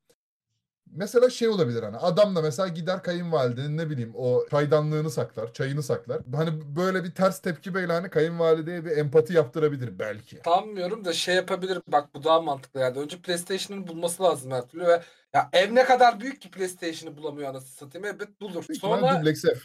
[0.95, 5.83] Mesela şey olabilir hani adam da mesela gider kayınvalidenin ne bileyim o çaydanlığını saklar, çayını
[5.83, 6.21] saklar.
[6.35, 10.41] Hani böyle bir ters tepki böyle hani kayınvalideye bir empati yaptırabilir belki.
[10.45, 11.79] Sanmıyorum da şey yapabilir.
[11.87, 12.99] Bak bu daha mantıklı yani.
[12.99, 15.01] Önce PlayStation'ın bulması lazım her türlü ve
[15.33, 18.05] ya ev ne kadar büyük ki PlayStation'ı bulamıyor anasını satayım.
[18.05, 18.65] Evet bulur.
[18.69, 19.57] Büyük Sonra dubleks ev.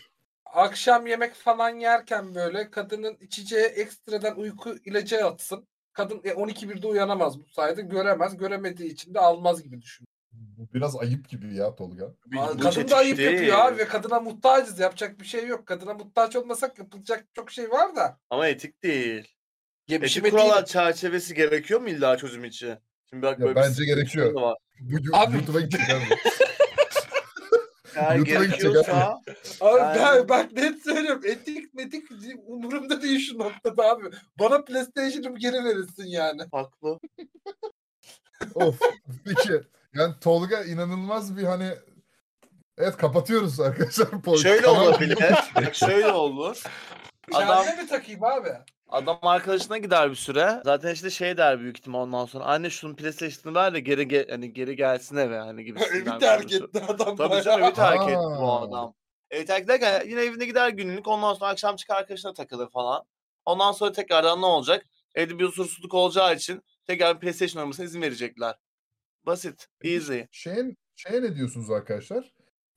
[0.45, 5.69] akşam yemek falan yerken böyle kadının içeceği ekstradan uyku ilacı atsın.
[5.93, 8.37] Kadın e, 12.1'de uyanamaz bu sayede göremez.
[8.37, 10.07] Göremediği için de almaz gibi düşün.
[10.39, 12.15] Bu biraz ayıp gibi ya Tolga.
[12.63, 13.33] Kadın da ayıp değil.
[13.33, 14.79] yapıyor abi ve kadına muhtacız.
[14.81, 15.67] Yapacak bir şey yok.
[15.67, 18.19] Kadına muhtaç olmasak yapılacak çok şey var da.
[18.31, 19.29] Ama etik değil.
[19.89, 22.75] Yemişim Etik etiğiyle- kurallar çerçevesi gerekiyor mu illa çözüm için?
[23.11, 24.33] Şimdi bak Ya böyle bir bence gerekiyor.
[24.33, 24.57] var.
[24.81, 26.05] Bu Abi- YouTube'a gidecek abi.
[27.97, 29.21] YouTube'a gidecek gerekiyorsa
[29.61, 31.23] Abi Yani- ben net söylüyorum.
[31.25, 32.05] Etik metik
[32.47, 34.05] umurumda değil şu noktada abi.
[34.41, 36.43] Bana PlayStation'ımı geri verirsin yani.
[36.53, 36.99] haklı.
[38.55, 38.81] Of.
[39.25, 39.61] Peki.
[39.95, 41.75] Yani Tolga inanılmaz bir hani
[42.79, 44.07] Evet kapatıyoruz arkadaşlar.
[44.43, 45.19] Şöyle olabilir.
[45.57, 46.63] Bak şöyle olur.
[47.35, 48.49] Adam Kendime mi takayım abi?
[48.89, 50.61] adam arkadaşına gider bir süre.
[50.65, 52.45] Zaten işte şey der büyük ihtimal ondan sonra.
[52.45, 56.11] Anne şunun PlayStation'ını ver de geri ge- hani geri gelsin eve hani gibisinden.
[56.13, 58.95] Evi terk etti adam Tabii canım evi terk etti bu adam.
[59.31, 61.09] Evi terk ederken yine evine gider günlük.
[61.09, 63.05] Ondan sonra akşam çıkar arkadaşına takılır falan.
[63.45, 64.85] Ondan sonra tekrardan ne olacak?
[65.15, 68.55] Evde bir huzursuzluk olacağı için tekrar PlayStation oynamasına izin verecekler.
[69.29, 69.69] Basit.
[69.85, 70.21] Easy.
[70.31, 72.33] Şeyin, şeye ne diyorsunuz arkadaşlar?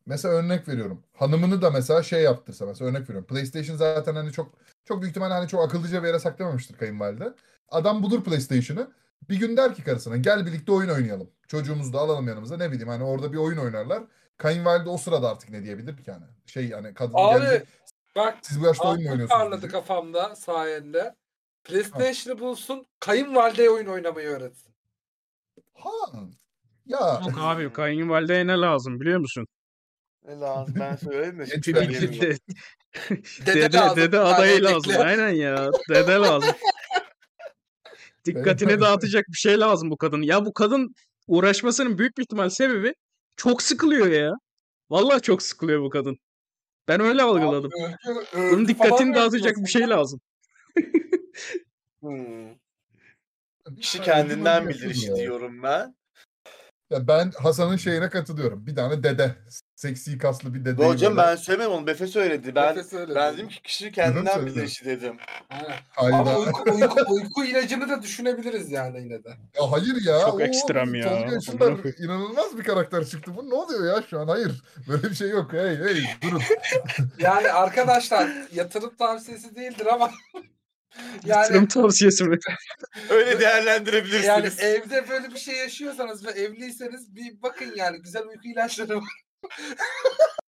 [0.06, 1.04] Mesela örnek veriyorum.
[1.14, 3.28] Hanımını da mesela şey yaptırsa mesela örnek veriyorum.
[3.28, 4.54] PlayStation zaten hani çok
[4.86, 7.34] çok büyük ihtimalle hani çok akıllıca bir yere saklamamıştır kayınvalide.
[7.70, 8.92] Adam bulur PlayStation'ı.
[9.30, 11.30] Bir gün der ki karısına gel birlikte oyun oynayalım.
[11.48, 14.04] Çocuğumuzu da alalım yanımıza ne bileyim hani orada bir oyun oynarlar.
[14.38, 16.26] Kayınvalide o sırada artık ne diyebilir ki yani?
[16.46, 17.68] Şey yani kadın Abi gelecek.
[18.16, 19.40] bak Siz bu yaşta oyun mu oynuyorsunuz?
[19.42, 19.72] parladı diyecek.
[19.72, 21.16] kafamda sayende.
[21.64, 24.74] PlayStation'ı bulsun kayınvalideye oyun oynamayı öğretsin.
[25.74, 25.90] Ha.
[26.86, 29.48] Ya Yok abi kayınvalideye ne lazım biliyor musun?
[30.28, 31.44] Ne lazım ben söyleyeyim de.
[31.44, 32.38] Genç şimdi ben söyleyemiyorum.
[33.10, 34.94] Dede, Dede, dede, lazım, dede adayı lazım.
[35.00, 35.70] Aynen ya.
[35.90, 36.56] Dede lazım.
[38.26, 40.22] Dikkatini dağıtacak bir şey lazım bu kadın.
[40.22, 40.96] Ya bu kadın
[41.28, 42.94] uğraşmasının büyük bir ihtimal sebebi
[43.36, 44.34] çok sıkılıyor ya.
[44.90, 46.18] Vallahi çok sıkılıyor bu kadın.
[46.88, 47.72] Ben öyle algıladım.
[47.72, 50.20] Öldü- öldü Bunun falan dikkatini dağıtacak bir şey lazım.
[52.02, 52.50] Hmm.
[53.70, 55.16] Bir Kişi kendinden bilir ya.
[55.16, 55.96] diyorum ben.
[56.92, 58.68] Ya ben Hasan'ın şeyine katılıyorum.
[58.68, 59.36] Bir tane dede.
[59.76, 60.86] Seksi kaslı bir dede.
[60.88, 61.88] Hocam ben söylemedim onu.
[61.88, 62.56] Befe söyledi.
[62.56, 63.38] Ben Nefes öyle ben dedi.
[63.38, 64.56] dedim ki kişi kendinden söyledi.
[64.56, 65.18] bilir işi dedim.
[65.50, 65.76] Aynen.
[65.90, 66.16] Hayda.
[66.16, 69.30] Ama uyku, uyku, uyku ilacını da düşünebiliriz yani yine de.
[69.30, 70.20] Ya hayır ya.
[70.20, 71.26] Çok Oo, ekstrem ya.
[71.58, 73.32] Tolga inanılmaz bir karakter çıktı.
[73.36, 74.28] Bu ne oluyor ya şu an?
[74.28, 74.64] Hayır.
[74.88, 75.54] Böyle bir şey yok.
[75.54, 76.42] Hey hey durun.
[77.20, 80.12] Yani arkadaşlar yatırım tavsiyesi değildir ama
[81.26, 82.38] Yatırım yani tavsiyesi mi?
[83.10, 84.26] Öyle değerlendirebilirsiniz.
[84.26, 89.22] yani evde böyle bir şey yaşıyorsanız ve evliyseniz bir bakın yani güzel uyku ilaçları var.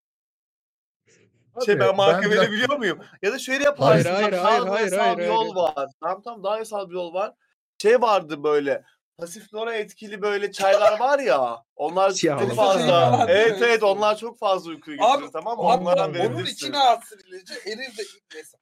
[1.66, 3.00] Şey Abi, ben marka ben verebiliyor muyum?
[3.22, 3.92] Ya da şöyle yapalım.
[3.92, 5.34] Hayır, hayır, daha hayır, hayır, yasal hayır, bir hayır.
[5.34, 5.90] yol var.
[6.02, 7.34] Tamam tamam daha yasal bir yol var.
[7.82, 8.84] Şey vardı böyle
[9.18, 11.64] pasif flora etkili böyle çaylar var ya.
[11.76, 12.56] Onlar Siyah çok olan.
[12.56, 13.26] fazla.
[13.30, 15.64] Evet evet onlar çok fazla uykuyu Abi, getirir tamam mı?
[15.64, 16.54] Onlardan onun verebilirsin.
[16.54, 18.04] içine atsın ilacı erir de
[18.34, 18.58] neyse.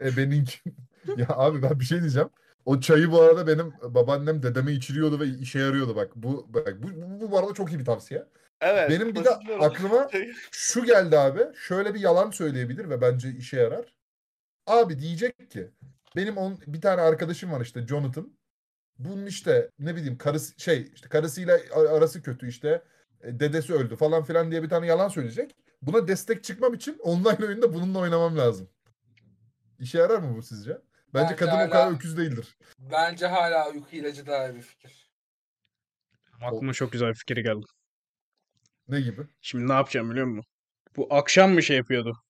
[0.00, 0.58] E benimki.
[1.16, 2.28] ya abi ben bir şey diyeceğim.
[2.64, 6.10] O çayı bu arada benim babaannem dedeme içiriyordu ve işe yarıyordu bak.
[6.16, 6.88] Bu bak bu,
[7.20, 8.26] bu, bu arada çok iyi bir tavsiye.
[8.60, 8.90] Evet.
[8.90, 10.08] Benim bir de aklıma
[10.50, 11.40] şu geldi abi.
[11.54, 13.94] Şöyle bir yalan söyleyebilir ve bence işe yarar.
[14.66, 15.70] Abi diyecek ki
[16.16, 18.32] benim on, bir tane arkadaşım var işte Jonathan.
[18.98, 21.60] Bunun işte ne bileyim karısı şey işte karısıyla
[21.90, 22.82] arası kötü işte
[23.22, 25.56] e, dedesi öldü falan filan diye bir tane yalan söyleyecek.
[25.82, 28.68] Buna destek çıkmam için online oyunda bununla oynamam lazım.
[29.78, 30.78] İşe yarar mı bu sizce?
[31.14, 32.56] Bence Bence kadın o hala- kadar öküz değildir.
[32.78, 35.10] Bence hala uyku ilacı daha iyi bir fikir.
[36.42, 37.66] Aklıma çok güzel bir fikir geldi.
[38.88, 39.22] Ne gibi?
[39.40, 40.52] Şimdi ne yapacağım biliyor musun?
[40.96, 42.22] Bu akşam mı şey yapıyordu?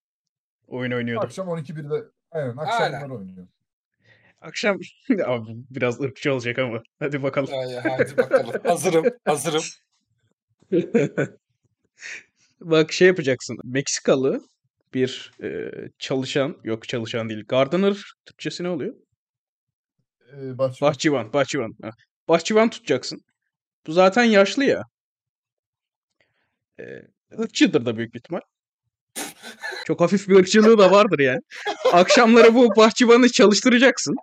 [0.67, 1.25] Oyun oynuyordu.
[1.25, 2.93] Akşam 12.1'de aynen Aynen.
[2.93, 3.47] akşamlar oynuyor.
[4.41, 4.79] Akşam
[5.25, 7.53] abi biraz ırkçı olacak ama hadi bakalım.
[7.53, 8.53] Ay, hadi bakalım.
[8.63, 9.63] hazırım, hazırım.
[12.61, 13.57] Bak şey yapacaksın.
[13.63, 14.41] Meksikalı
[14.93, 17.45] bir e, çalışan, yok çalışan değil.
[17.47, 18.95] Gardener Türkçesi ne oluyor?
[20.33, 20.89] Ee, bahçıvan.
[20.89, 21.75] Bahçıvan, bahçıvan.
[21.81, 21.89] Ha.
[22.27, 23.21] Bahçıvan tutacaksın.
[23.87, 24.83] Bu zaten yaşlı ya.
[26.79, 27.01] Ee,
[27.39, 28.41] ırkçıdır da büyük bir ihtimal.
[29.85, 31.39] Çok hafif bir ırkçılığı da vardır yani.
[31.93, 34.15] Akşamları bu bahçıvanı çalıştıracaksın.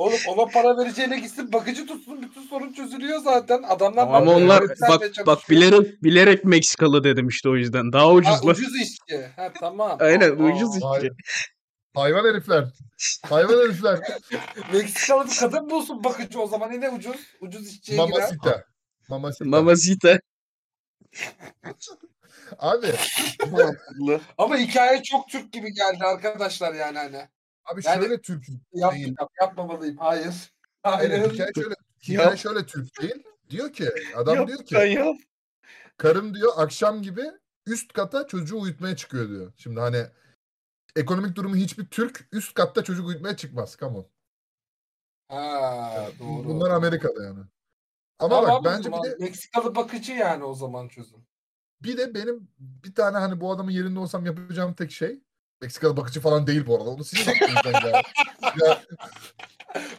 [0.00, 3.62] Oğlum ona para vereceğine gitsin bakıcı tutsun bütün sorun çözülüyor zaten.
[3.62, 7.92] Adamlar Ama bakıyor, onlar bak bak bilerek bilerek Meksikalı dedim işte o yüzden.
[7.92, 8.50] Daha Ha, ucuzla.
[8.50, 9.26] ucuz işçi.
[9.36, 9.96] Ha tamam.
[10.00, 11.10] Aynen Aa, ucuz işçi.
[11.94, 12.64] Hayvan herifler.
[13.28, 13.98] Hayvan herifler.
[14.72, 17.16] Meksikalı bir kadın bulsun bakıcı o zaman yine ucuz.
[17.40, 18.08] Ucuz işçiye girer.
[18.20, 18.64] Mamacita.
[19.08, 19.44] Mamacita.
[19.44, 20.20] Mamacita.
[22.58, 22.86] Abi.
[24.38, 27.28] Ama hikaye çok Türk gibi geldi arkadaşlar yani hani.
[27.64, 29.14] Abi Yani- şöyle Türk Yap, değil.
[29.20, 29.96] yap, yapmamalıyım.
[29.96, 30.52] Hayır.
[30.82, 31.10] Hayır.
[31.10, 33.22] Aynen, hikaye şöyle, hikaye şöyle Türk değil.
[33.50, 35.16] Diyor ki, adam Yap, diyor sen ki, yap.
[35.96, 37.22] karım diyor akşam gibi
[37.66, 39.52] üst kata çocuğu uyutmaya çıkıyor diyor.
[39.56, 40.06] Şimdi hani
[40.96, 43.76] ekonomik durumu hiçbir Türk üst katta çocuk uyutmaya çıkmaz.
[43.80, 44.06] Come on.
[45.28, 46.44] Ha, doğru.
[46.48, 47.40] Bunlar Amerika'da yani.
[48.18, 51.26] Ama Tamam, bak bence bir de Meksikalı bakıcı yani o zaman çözüm.
[51.82, 55.20] bir de benim bir tane hani bu adamın yerinde olsam yapacağım tek şey
[55.62, 56.90] Meksikalı bakıcı falan değil bu arada.
[56.90, 58.02] Onu siz yaptınız ya.
[58.66, 58.80] ya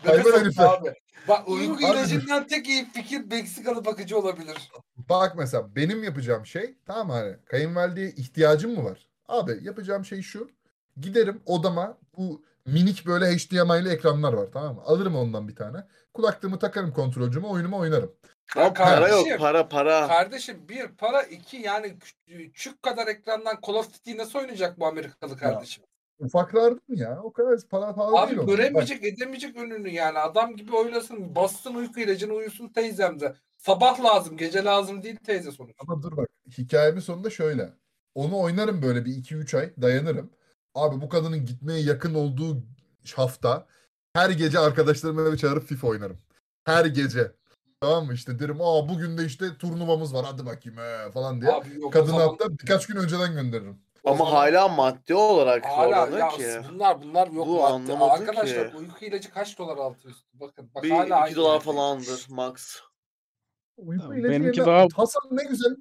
[0.05, 0.65] Hayvan herifler.
[0.65, 0.93] abi.
[1.27, 4.71] Bak uyku ilacından tek iyi fikir Meksikalı bakıcı olabilir.
[4.97, 9.07] Bak mesela benim yapacağım şey tamam mı hani kayınvalideye ihtiyacım mı var?
[9.27, 10.49] Abi yapacağım şey şu.
[10.97, 14.81] Giderim odama bu minik böyle HDMI'li ekranlar var tamam mı?
[14.85, 15.77] Alırım ondan bir tane.
[16.13, 18.11] Kulaklığımı takarım kontrolcüme oyunumu oynarım.
[18.55, 20.07] Ama para kardeşim, yok para para.
[20.07, 21.95] Kardeşim bir para iki yani
[22.27, 25.83] küçük kadar ekrandan Call of Duty nasıl oynayacak bu Amerikalı kardeşim?
[26.19, 27.19] Ufaklardım ya.
[27.23, 28.47] O kadar para pahalı değil Abi onlar.
[28.47, 33.35] Bak, göremeyecek edemeyecek önünü yani adam gibi oynasın bassın uyku ilacını uyusun teyzemde.
[33.57, 35.75] Sabah lazım gece lazım değil teyze sonuç.
[35.79, 37.69] Ama dur bak hikayemin sonunda şöyle.
[38.15, 40.31] Onu oynarım böyle bir 2-3 ay dayanırım.
[40.75, 42.63] Abi bu kadının gitmeye yakın olduğu
[43.15, 43.67] hafta
[44.13, 46.17] her gece arkadaşlarımı eve çağırıp FIFA oynarım.
[46.63, 47.31] Her gece.
[47.81, 51.51] Tamam mı işte derim aa bugün de işte turnuvamız var hadi bakayım he, falan diye.
[51.51, 53.79] Abi yok o Kadını zaman hatta birkaç gün önceden gönderirim.
[54.05, 56.43] Ama zaman- hala maddi olarak hala ya ki.
[56.69, 57.73] bunlar bunlar yok Bu madde.
[57.73, 58.77] anlamadı Arkadaşlar ki.
[58.77, 60.69] uyku ilacı kaç dolar altı üstü bakın.
[60.75, 62.77] Bak Bir hala 2 dolar falandır max.
[63.77, 65.75] Uyku Tamam, ilacı benimki yerine daha- Hasan ne güzel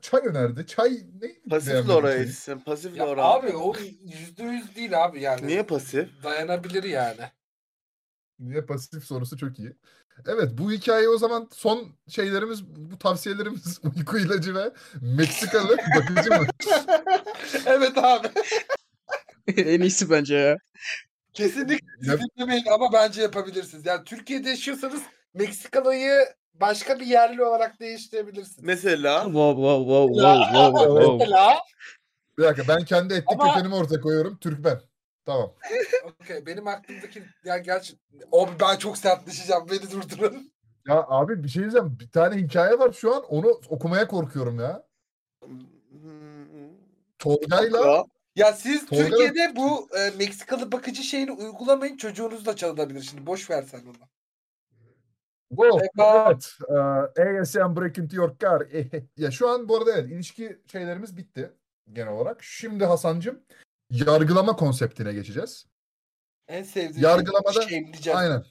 [0.00, 0.66] çay önerdi.
[0.66, 0.90] Çay
[1.22, 1.50] ne?
[1.50, 2.24] Pasif çayı?
[2.24, 2.58] içsin.
[2.58, 3.74] Pasif Ya abi o
[4.04, 5.46] yüzde yüz değil abi yani.
[5.46, 6.22] Niye pasif?
[6.22, 7.20] Dayanabilir yani.
[8.38, 9.76] Niye pasif sorusu çok iyi.
[10.26, 16.46] Evet bu hikaye o zaman son şeylerimiz bu tavsiyelerimiz uyku ilacı ve Meksikalı bakıcı mı?
[17.66, 18.28] evet abi.
[19.56, 20.56] en iyisi bence ya.
[21.34, 23.86] Kesinlikle Ya- dinlemeyin ama bence yapabilirsiniz.
[23.86, 25.00] Yani Türkiye'de yaşıyorsanız
[25.34, 26.12] Meksikalı'yı
[26.54, 28.58] başka bir yerli olarak değiştirebilirsiniz.
[28.64, 31.18] Mesela Wow wow wow wow wow wow.
[31.24, 31.58] Mesela
[32.38, 34.36] Bir dakika ben kendi etnik Ama- kökenimi ortaya koyuyorum.
[34.36, 34.80] Türkmen.
[35.28, 35.52] Tamam.
[36.04, 37.94] okey benim aklımdaki ya gerçi
[38.30, 40.52] o ben çok sertleşeceğim beni durdurun.
[40.86, 41.96] Ya abi bir şey diyeceğim.
[42.00, 43.22] Bir tane hikaye var şu an.
[43.24, 44.86] Onu okumaya korkuyorum ya.
[47.18, 48.04] Tolga'yla Ya,
[48.36, 53.50] Ya siz Tolga- Türkiye'de bu e, Meksikalı bakıcı şeyini uygulamayın çocuğunuz da çalınabilir şimdi boş
[53.50, 54.08] ver sen onu.
[55.48, 56.52] Wow, evet.
[57.16, 58.62] Ee, ASM break into your car.
[59.16, 61.52] ya şu an bu arada evet ilişki şeylerimiz bitti
[61.92, 62.42] genel olarak.
[62.42, 63.40] Şimdi Hasancım
[63.90, 65.66] yargılama konseptine geçeceğiz.
[66.48, 68.18] En sevdiğim Yargılamada- şey diyeceğim.
[68.18, 68.44] Aynen.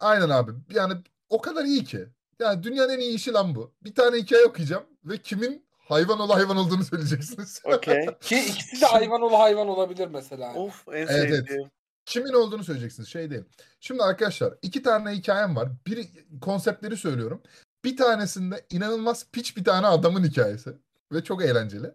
[0.00, 0.52] Aynen abi.
[0.70, 0.92] Yani
[1.28, 2.06] o kadar iyi ki.
[2.40, 3.74] Yani dünyanın en iyi işi lan bu.
[3.84, 7.60] Bir tane hikaye okuyacağım ve kimin hayvan ol hayvan olduğunu söyleyeceksiniz.
[7.64, 8.06] Okey.
[8.20, 10.54] Ki ikisi de hayvan ol hayvan olabilir mesela.
[10.54, 11.30] of en Evet, evet.
[11.30, 11.70] sevdiğim.
[12.04, 13.08] Kimin olduğunu söyleyeceksiniz.
[13.08, 13.44] Şey değil.
[13.80, 15.68] Şimdi arkadaşlar iki tane hikayem var.
[15.86, 16.08] Bir
[16.40, 17.42] konseptleri söylüyorum.
[17.84, 20.70] Bir tanesinde inanılmaz piç bir tane adamın hikayesi.
[21.12, 21.90] Ve çok eğlenceli.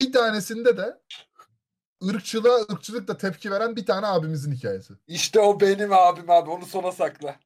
[0.00, 0.98] Bir tanesinde de
[2.08, 4.94] ırkçılığa ırkçılıkla tepki veren bir tane abimizin hikayesi.
[5.06, 7.36] İşte o benim abim abi onu sona sakla.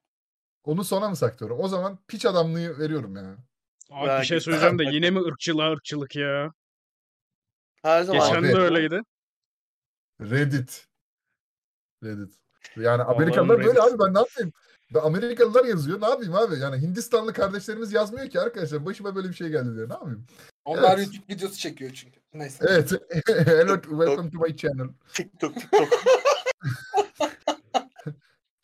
[0.63, 1.59] Onu sona mı saklıyorum?
[1.59, 3.37] O zaman piç adamlığı veriyorum ya.
[3.91, 6.53] Abi bir Belki- şey söyleyeceğim de yine mi ırkçılığa ırkçılık ya?
[7.83, 8.21] Her zaman.
[8.27, 8.47] Geçen Abi.
[8.47, 9.01] de öyleydi.
[10.21, 10.87] Reddit.
[12.03, 12.33] Reddit.
[12.77, 13.93] Yani Amerikalılar Allah'ım böyle Reddit.
[13.93, 14.51] abi ben ne yapayım?
[14.93, 16.01] Ben Amerikalılar yazıyor.
[16.01, 16.59] Ne yapayım abi?
[16.59, 18.85] Yani Hindistanlı kardeşlerimiz yazmıyor ki arkadaşlar.
[18.85, 19.89] Başıma böyle bir şey geldi diye.
[19.89, 20.25] Ne yapayım?
[20.65, 21.05] Onlar Evet.
[21.05, 22.19] YouTube videosu çekiyor çünkü.
[22.33, 22.65] Neyse.
[22.67, 22.91] Evet.
[23.27, 24.89] Hello, welcome to my channel.
[25.13, 25.89] TikTok TikTok.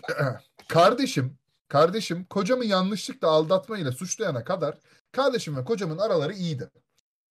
[0.67, 4.77] Kardeşim, kardeşim kocamı yanlışlıkla aldatmayla suçlayana kadar
[5.11, 6.69] kardeşim ve kocamın araları iyiydi.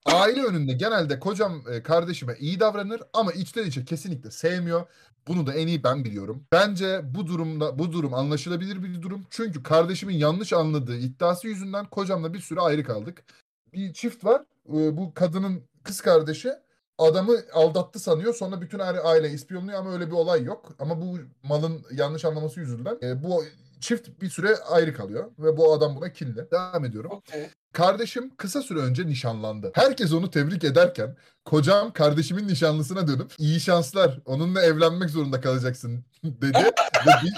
[0.04, 4.86] Aile önünde genelde kocam e, kardeşime iyi davranır ama içten içe kesinlikle sevmiyor.
[5.28, 6.46] Bunu da en iyi ben biliyorum.
[6.52, 9.26] Bence bu durumda bu durum anlaşılabilir bir durum.
[9.30, 13.24] Çünkü kardeşimin yanlış anladığı iddiası yüzünden kocamla bir süre ayrı kaldık.
[13.72, 14.42] Bir çift var.
[14.68, 16.52] E, Bu kadının kız kardeşi
[16.98, 18.34] adamı aldattı sanıyor.
[18.34, 20.72] Sonra bütün aile, ispiyonluyor ama öyle bir olay yok.
[20.78, 23.44] Ama bu malın yanlış anlaması yüzünden e, bu
[23.80, 26.50] çift bir süre ayrı kalıyor ve bu adam buna kinli.
[26.50, 27.10] Devam ediyorum.
[27.10, 27.50] Okey.
[27.74, 29.70] Kardeşim kısa süre önce nişanlandı.
[29.74, 36.58] Herkes onu tebrik ederken kocam kardeşimin nişanlısına dönüp iyi şanslar onunla evlenmek zorunda kalacaksın dedi.
[37.06, 37.34] ve, bir-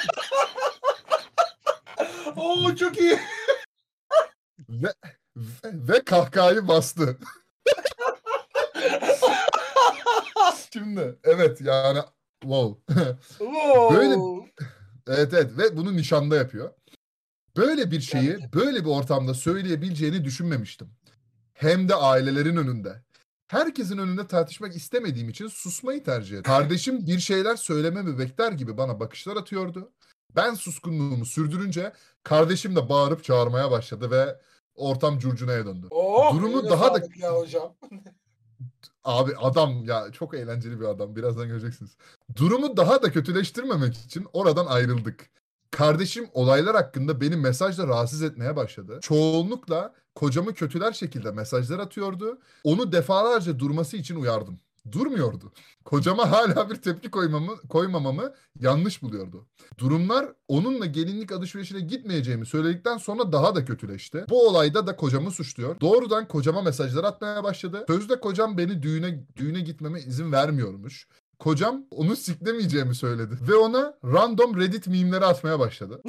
[2.37, 3.19] Oo çok iyi.
[4.69, 4.93] ve,
[5.37, 7.17] ve, ve kahkahayı bastı.
[10.73, 11.99] Şimdi evet yani
[12.43, 12.95] wow.
[13.41, 13.95] Oo.
[13.95, 14.17] Böyle-
[15.09, 16.71] Evet evet ve bunu nişanda yapıyor.
[17.57, 20.89] Böyle bir şeyi böyle bir ortamda söyleyebileceğini düşünmemiştim.
[21.55, 23.03] Hem de ailelerin önünde.
[23.49, 26.53] Herkesin önünde tartışmak istemediğim için susmayı tercih ettim.
[26.53, 29.93] Kardeşim bir şeyler söylememi bekler gibi bana bakışlar atıyordu.
[30.37, 31.93] Ben suskunluğumu sürdürünce
[32.23, 34.41] kardeşim de bağırıp çağırmaya başladı ve
[34.75, 35.87] ortam curcunaya döndü.
[35.91, 37.75] Oh, Durumu daha da- ya hocam.
[39.05, 41.17] Abi adam ya çok eğlenceli bir adam.
[41.17, 41.97] Birazdan göreceksiniz.
[42.37, 45.31] Durumu daha da kötüleştirmemek için oradan ayrıldık.
[45.71, 48.99] Kardeşim olaylar hakkında beni mesajla rahatsız etmeye başladı.
[49.03, 52.39] Çoğunlukla kocamı kötüler şekilde mesajlar atıyordu.
[52.65, 54.61] Onu defalarca durması için uyardım.
[54.93, 55.53] Durmuyordu.
[55.85, 59.47] Kocama hala bir tepki koymamı, koymamamı yanlış buluyordu.
[59.79, 64.25] Durumlar onunla gelinlik alışverişine gitmeyeceğimi söyledikten sonra daha da kötüleşti.
[64.31, 65.81] Bu olayda da kocamı suçluyor.
[65.81, 67.85] Doğrudan kocama mesajlar atmaya başladı.
[67.87, 71.09] Sözde kocam beni düğüne düğüne gitmeme izin vermiyormuş.
[71.39, 76.01] Kocam onu siklemeyeceğimi söyledi ve ona random Reddit mimleri atmaya başladı.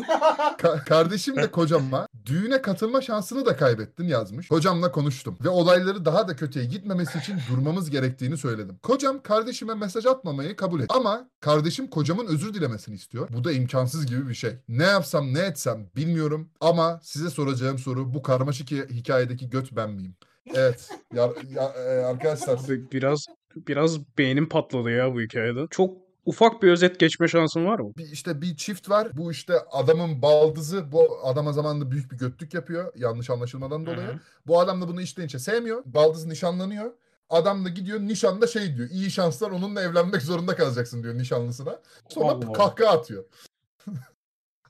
[0.57, 4.47] Ka- kardeşim de kocama düğüne katılma şansını da kaybettin yazmış.
[4.47, 8.77] Kocamla konuştum ve olayları daha da kötüye gitmemesi için durmamız gerektiğini söyledim.
[8.83, 10.93] Kocam kardeşime mesaj atmamayı kabul etti.
[10.97, 13.29] Ama kardeşim kocamın özür dilemesini istiyor.
[13.33, 14.51] Bu da imkansız gibi bir şey.
[14.67, 19.89] Ne yapsam ne etsem bilmiyorum ama size soracağım soru bu karmaşık hi- hikayedeki göt ben
[19.91, 20.15] miyim?
[20.53, 22.59] Evet ya, ya- e, arkadaşlar
[22.91, 23.25] Biraz
[23.67, 25.67] biraz beynim patladı ya bu hikayede.
[25.69, 27.91] Çok ufak bir özet geçme şansın var mı?
[27.97, 29.07] bir işte bir çift var.
[29.13, 34.07] Bu işte adamın baldızı bu adama zamanında büyük bir götlük yapıyor yanlış anlaşılmadan dolayı.
[34.07, 34.19] Hı.
[34.47, 35.83] Bu adam da bunu içten içe sevmiyor.
[35.85, 36.91] Baldız nişanlanıyor.
[37.29, 38.89] Adam da gidiyor nişanda şey diyor.
[38.89, 41.79] İyi şanslar onunla evlenmek zorunda kalacaksın diyor nişanlısına.
[42.09, 42.53] Sonra Allah.
[42.53, 43.23] kahkaha atıyor.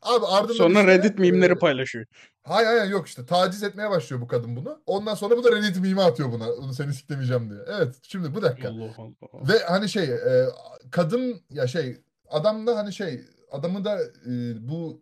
[0.02, 2.06] Abi ardından Sonra işte, Reddit mimleri e, paylaşıyor.
[2.44, 4.82] Hayır hayır yok işte taciz etmeye başlıyor bu kadın bunu.
[4.86, 6.52] Ondan sonra bu da Reddit mimi atıyor buna.
[6.52, 7.60] Onu seni siklemeyeceğim diye.
[7.68, 8.70] Evet şimdi bu dakika.
[8.70, 9.50] Allah Allah.
[9.50, 10.46] Ve hani şey e,
[10.92, 11.98] kadın ya şey
[12.30, 14.32] adam da hani şey adamı da e,
[14.70, 15.02] bu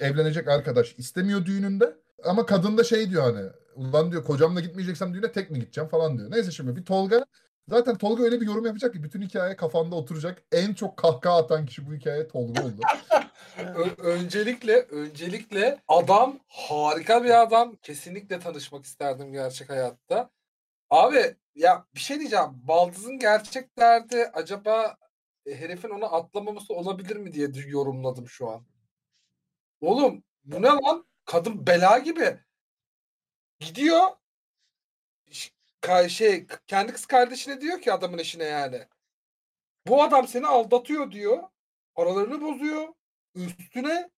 [0.00, 1.96] evlenecek arkadaş istemiyor düğününde.
[2.24, 6.18] Ama kadın da şey diyor hani ulan diyor kocamla gitmeyeceksem düğüne tek mi gideceğim falan
[6.18, 6.30] diyor.
[6.30, 7.24] Neyse şimdi bir Tolga
[7.68, 10.42] zaten Tolga öyle bir yorum yapacak ki bütün hikaye kafanda oturacak.
[10.52, 12.80] En çok kahkaha atan kişi bu hikaye Tolga oldu.
[13.58, 17.76] Ö- öncelikle öncelikle adam harika bir adam.
[17.76, 20.30] Kesinlikle tanışmak isterdim gerçek hayatta.
[20.90, 22.48] Abi ya bir şey diyeceğim.
[22.54, 24.96] Baldız'ın gerçek derdi acaba
[25.46, 28.66] e, herifin onu atlamaması olabilir mi diye yorumladım şu an.
[29.80, 31.06] Oğlum bu ne lan?
[31.24, 32.40] Kadın bela gibi.
[33.60, 34.19] Gidiyor
[35.82, 38.86] ka- şey kendi kız kardeşine diyor ki adamın eşine yani.
[39.86, 41.42] Bu adam seni aldatıyor diyor.
[41.96, 42.88] Aralarını bozuyor.
[43.34, 44.10] Üstüne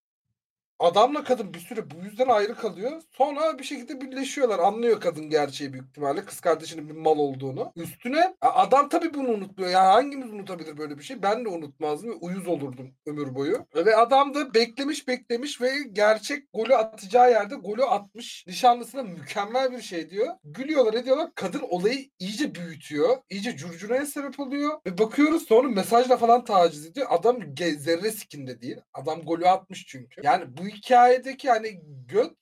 [0.82, 3.02] adamla kadın bir süre bu yüzden ayrı kalıyor.
[3.10, 4.58] Sonra bir şekilde birleşiyorlar.
[4.58, 6.24] Anlıyor kadın gerçeği büyük ihtimalle.
[6.24, 7.72] Kız kardeşinin bir mal olduğunu.
[7.76, 9.70] Üstüne adam tabii bunu unutmuyor.
[9.70, 11.22] Ya hangimiz unutabilir böyle bir şey?
[11.22, 13.66] Ben de unutmazdım uyuz olurdum ömür boyu.
[13.76, 18.44] Ve adam da beklemiş beklemiş ve gerçek golü atacağı yerde golü atmış.
[18.46, 20.28] Nişanlısına mükemmel bir şey diyor.
[20.44, 21.30] Gülüyorlar ediyorlar.
[21.34, 23.16] Kadın olayı iyice büyütüyor.
[23.30, 24.80] İyice curcunaya sebep oluyor.
[24.86, 27.06] Ve bakıyoruz sonra mesajla falan taciz ediyor.
[27.10, 27.38] Adam
[27.78, 28.76] zerre sikinde değil.
[28.94, 30.20] Adam golü atmış çünkü.
[30.24, 32.36] Yani bu hikayedeki hani göt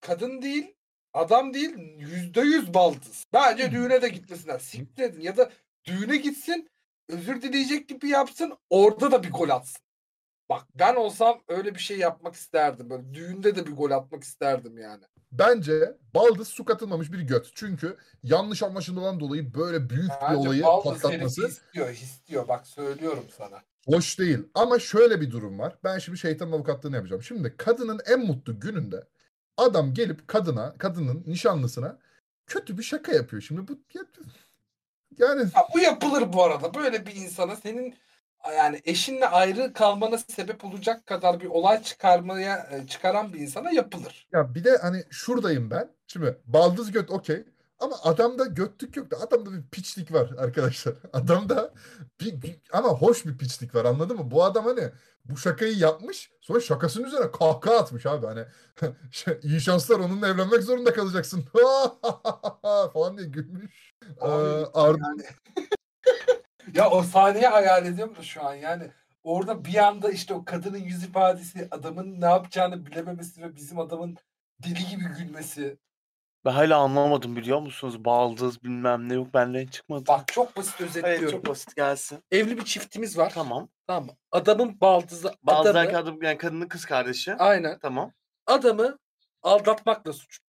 [0.00, 0.74] kadın değil
[1.14, 3.24] adam değil yüzde yüz baldız.
[3.32, 4.58] Bence düğüne de gitmesinler.
[4.58, 5.50] Siktir edin ya da
[5.84, 6.70] düğüne gitsin
[7.08, 9.82] özür dileyecek gibi yapsın orada da bir gol atsın.
[10.48, 12.90] Bak ben olsam öyle bir şey yapmak isterdim.
[12.90, 15.04] Böyle düğünde de bir gol atmak isterdim yani.
[15.32, 17.50] Bence baldız su katılmamış bir göt.
[17.54, 22.48] Çünkü yanlış anlaşılmadan dolayı böyle büyük bir Bence olayı baldız patlatması herifi istiyor, istiyor.
[22.48, 23.62] Bak söylüyorum sana.
[23.86, 24.38] Hoş değil.
[24.54, 25.76] Ama şöyle bir durum var.
[25.84, 27.22] Ben şimdi şeytanın avukatlığını yapacağım.
[27.22, 29.04] Şimdi kadının en mutlu gününde
[29.56, 31.98] adam gelip kadına, kadının nişanlısına
[32.46, 33.42] kötü bir şaka yapıyor.
[33.42, 34.04] Şimdi bu ya-
[35.18, 36.74] yani Ha, bu yapılır bu arada.
[36.74, 37.94] Böyle bir insana senin
[38.56, 44.28] yani eşinle ayrı kalmana sebep olacak kadar bir olay çıkarmaya e, çıkaran bir insana yapılır.
[44.32, 45.88] ya bir de hani şuradayım ben.
[46.06, 47.44] Şimdi baldız göt okey.
[47.82, 50.94] Ama adamda götlük yok da adamda bir piçlik var arkadaşlar.
[51.12, 51.74] Adamda
[52.20, 54.30] bir, bir- ama hoş bir piçlik var anladın mı?
[54.30, 54.90] Bu adam hani
[55.24, 58.44] bu şakayı yapmış sonra şakasının üzerine kahkaha atmış abi hani
[59.42, 61.42] iyi şanslar onunla evlenmek zorunda kalacaksın
[62.92, 63.92] falan diye gülmüş.
[64.20, 64.26] Ee,
[64.74, 65.22] Abi, yani
[66.74, 68.90] ya o sahneyi hayal ediyorum da şu an yani
[69.22, 74.16] orada bir anda işte o kadının yüz ifadesi adamın ne yapacağını bilememesi ve bizim adamın
[74.64, 75.78] deli gibi gülmesi.
[76.44, 78.04] Ben hala anlamadım biliyor musunuz?
[78.04, 80.04] Baldız bilmem ne yok benden çıkmadı.
[80.08, 81.30] Bak çok basit Evet özetliyorum.
[81.30, 82.24] çok basit gelsin.
[82.30, 83.32] Evli bir çiftimiz var.
[83.34, 83.68] Tamam.
[83.86, 84.12] Tamam mı?
[84.32, 87.34] Adamın baldızı Bazı adamı kadın yani kadının kız kardeşi.
[87.34, 88.12] aynen Tamam.
[88.46, 88.98] adamı
[89.42, 90.44] aldatmakla suçlu.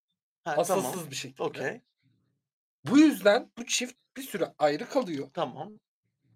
[0.45, 1.09] Ha, Asılsız tamam.
[1.11, 1.43] bir şekilde.
[1.43, 1.81] Okey.
[2.85, 5.27] Bu yüzden bu çift bir süre ayrı kalıyor.
[5.33, 5.71] Tamam.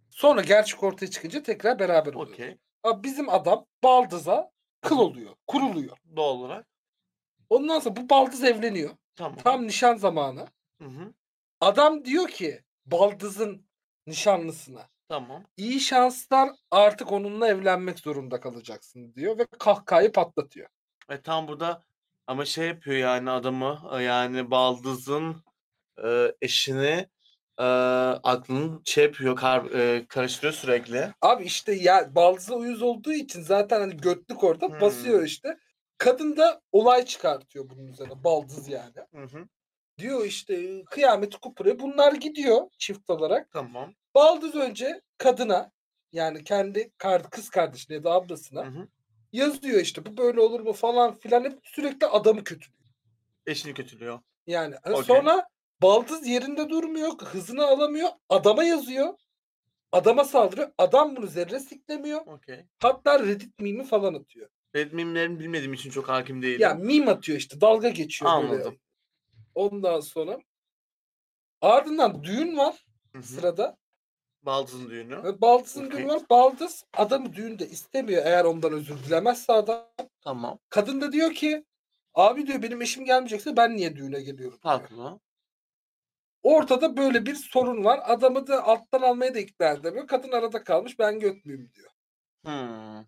[0.10, 2.34] Sonra gerçek ortaya çıkınca tekrar beraber oluyor.
[2.34, 2.58] Okey.
[2.84, 4.52] Ama bizim adam baldıza
[4.82, 5.36] kıl oluyor.
[5.48, 5.98] Kuruluyor.
[6.16, 6.68] Doğal olarak.
[7.50, 8.90] Ondan sonra bu baldız evleniyor.
[9.16, 9.38] Tamam.
[9.44, 10.46] Tam nişan zamanı.
[10.82, 11.14] Hı hı.
[11.62, 13.68] Adam diyor ki baldızın
[14.08, 15.44] nişanlısına Tamam.
[15.58, 20.68] iyi şanslar artık onunla evlenmek zorunda kalacaksın diyor ve kahkahayı patlatıyor.
[21.10, 21.84] E tam burada
[22.28, 25.44] ama şey yapıyor yani adamı e, yani baldızın
[26.04, 27.08] e, eşini
[27.60, 27.64] e,
[28.24, 31.14] aklını şey yapıyor kar, e, karıştırıyor sürekli.
[31.22, 34.82] Abi işte ya baldızı uyuz olduğu için zaten hani götlük orada Hmm.
[34.82, 35.58] basıyor işte.
[35.98, 38.94] Kadın da olay çıkartıyor bunun üzerine baldız yani.
[39.16, 39.48] Hı hı.
[39.98, 41.80] Diyor işte kıyameti kopuruyor.
[41.80, 43.52] Bunlar gidiyor çift olarak.
[43.52, 43.94] Tamam.
[44.16, 45.72] Baldız önce kadına
[46.12, 46.92] yani kendi
[47.32, 48.88] kız kardeşine ya da ablasına Hı hı.
[49.32, 52.78] yazıyor işte bu böyle olur mu falan filan hep sürekli adamı kötülüyor.
[53.46, 54.20] Eşini kötülüyor.
[54.48, 55.06] Yani hani Okey.
[55.06, 55.48] sonra
[55.82, 59.14] baldız yerinde durmuyor, hızını alamıyor, adama yazıyor.
[59.92, 60.72] Adama saldırıyor.
[60.78, 62.22] Adam bunu zerre siklemiyor.
[62.26, 62.66] Okey.
[62.80, 64.50] Hatta Reddit mimi falan atıyor.
[64.76, 66.62] Red mimlerini bilmediğim için çok hakim değilim.
[66.62, 68.48] Ya meme atıyor işte dalga geçiyor böyle.
[68.54, 68.80] Anladım.
[69.56, 70.40] Ondan sonra
[71.62, 73.24] ardından düğün var Hı hı.
[73.24, 73.78] sırada.
[74.42, 75.24] Baldızın düğünü.
[75.24, 76.00] Ve Baldız'ın Okey.
[76.00, 76.22] düğünü var.
[76.30, 79.88] Baldız adamı düğünde istemiyor eğer ondan özür dilemezse adam.
[80.22, 80.60] Tamam.
[80.70, 81.66] Kadın da diyor ki
[82.14, 84.60] abi diyor benim eşim gelmeyecekse ben niye düğüne geliyorum?
[84.62, 85.20] Haklı.
[86.44, 88.00] Ortada böyle bir sorun var.
[88.04, 90.08] Adamı da alttan almaya da ikna edemiyor.
[90.08, 91.92] Kadın arada kalmış ben götmüyüm diyor.
[92.46, 93.06] Hmm.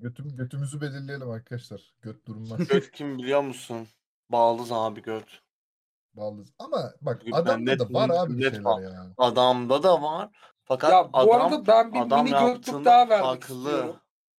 [0.00, 1.94] Götüm, götümüzü belirleyelim arkadaşlar.
[2.02, 2.68] Göt durmaz.
[2.68, 3.88] Göt kim biliyor musun?
[4.30, 5.40] Baldız abi göt.
[6.14, 6.52] Baldız.
[6.58, 8.82] Ama bak Ben adamda net- da var abi bir net şeyler var.
[8.82, 9.06] ya.
[9.18, 10.30] Adamda da var.
[10.64, 13.54] Fakat ya bu adam arada ben bir adam mini yaptığında daha vermek haklı.
[13.54, 13.96] istiyorum.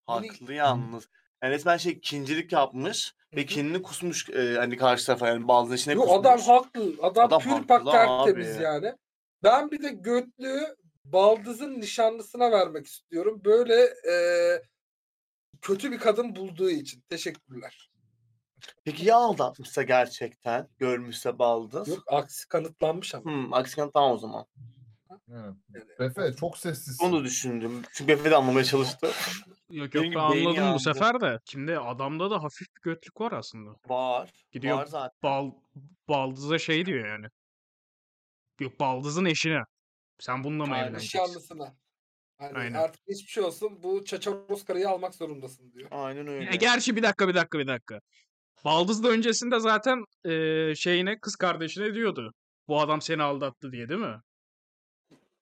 [0.07, 1.09] Haklı yalnız.
[1.43, 5.93] Yani resmen şey ikincilik yapmış ve kinini kusmuş e, hani karşı tarafa yani bazı içine
[5.93, 6.19] Yo, kusmuş.
[6.19, 6.93] adam haklı.
[7.01, 7.91] Adam, Adam pür haklı abi.
[7.91, 8.93] tertemiz yani.
[9.43, 13.41] Ben bir de götlüğü baldızın nişanlısına vermek istiyorum.
[13.45, 14.13] Böyle e,
[15.61, 17.03] kötü bir kadın bulduğu için.
[17.09, 17.89] Teşekkürler.
[18.85, 20.67] Peki ya aldatmışsa gerçekten?
[20.77, 21.87] Görmüşse baldız.
[21.87, 23.31] Yok aksi kanıtlanmış ama.
[23.31, 24.45] Hmm, aksi kanıt tamam o zaman.
[25.31, 25.99] Evet.
[25.99, 27.05] Befe çok sessizsin.
[27.05, 27.81] Onu da düşündüm.
[27.93, 29.11] Çünkü Efe de anlamaya çalıştı.
[29.69, 31.39] Yok Benim yok ben beyni anladım bu sefer de.
[31.45, 33.75] Şimdi adamda da hafif bir götlük var aslında.
[33.87, 34.29] Var.
[34.51, 35.17] Gidiyor Var zaten.
[35.23, 35.51] bal,
[36.07, 37.25] baldıza şey diyor yani.
[38.59, 39.63] Yok baldızın eşine.
[40.19, 41.19] Sen bununla mı evleneceksin?
[41.19, 41.75] Nişanlısına.
[42.39, 42.73] Hani Aynen.
[42.79, 45.87] artık geçmiş olsun bu Çaçaros karıyı almak zorundasın diyor.
[45.91, 46.45] Aynen öyle.
[46.45, 47.99] Ya gerçi bir dakika bir dakika bir dakika.
[48.65, 52.33] Baldız da öncesinde zaten eee, şeyine kız kardeşine diyordu.
[52.67, 54.21] Bu adam seni aldattı diye değil mi?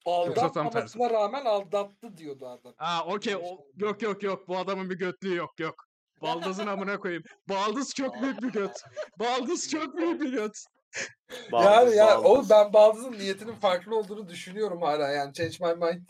[0.05, 2.73] Aldatmamasına rağmen aldattı diyordu adam.
[2.77, 5.75] Aa okey o yok yok yok bu adamın bir götlüğü yok yok.
[6.21, 7.23] Baldızın amına koyayım.
[7.49, 8.81] Baldız çok büyük bir göt.
[9.19, 10.53] Baldız çok büyük bir göt.
[11.51, 12.25] yani ya Baldız.
[12.25, 16.07] oğlum ben Baldız'ın niyetinin farklı olduğunu düşünüyorum hala yani change my mind.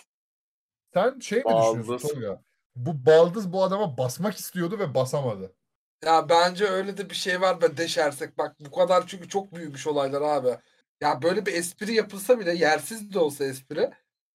[0.93, 1.87] Sen şey mi Baldız.
[1.87, 2.43] düşünüyorsun Tolga?
[2.75, 5.55] Bu baldız bu adama basmak istiyordu ve basamadı.
[6.03, 9.87] Ya bence öyle de bir şey var be deşersek bak bu kadar çünkü çok büyümüş
[9.87, 10.57] olaylar abi.
[11.01, 13.91] Ya böyle bir espri yapılsa bile yersiz de olsa espri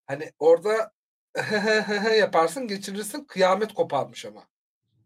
[0.07, 0.92] hani orada
[2.18, 4.44] yaparsın geçirirsin kıyamet koparmış ama.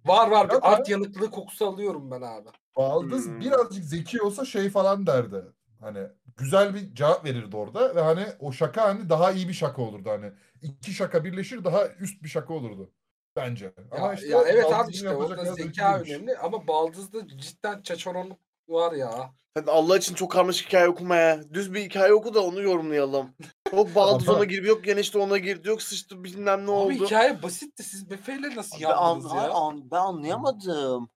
[0.07, 2.49] Var var Ya bir art yanıklığı kokusu alıyorum ben abi.
[2.77, 3.41] Baldız Hmm.
[3.41, 5.45] birazcık zeki olsa şey falan derdi.
[5.87, 5.99] Hani
[6.37, 10.11] güzel bir cevap verirdi orada ve hani o şaka hani daha iyi bir şaka olurdu
[10.11, 10.33] hani.
[10.63, 12.91] iki şaka birleşir daha üst bir şaka olurdu
[13.37, 13.73] bence.
[13.91, 18.93] Ama Ya, işte ya evet abi işte orada zeka önemli ama Baldız'da cidden çaçaronluk var
[18.93, 19.31] ya.
[19.55, 21.41] Hadi Allah için çok karmaşık hikaye okuma ya.
[21.55, 23.31] Düz bir hikaye oku da onu yorumlayalım.
[23.73, 26.93] Yok baldız Ama- ona girdi, yok genişte ona girdi, yok sıçtı bilmem ne Abi oldu.
[26.93, 29.55] hikaye basitti siz Befe'yle nasıl Ben, an, yaptınız hayır, ya?
[29.55, 31.09] an- ben anlayamadım.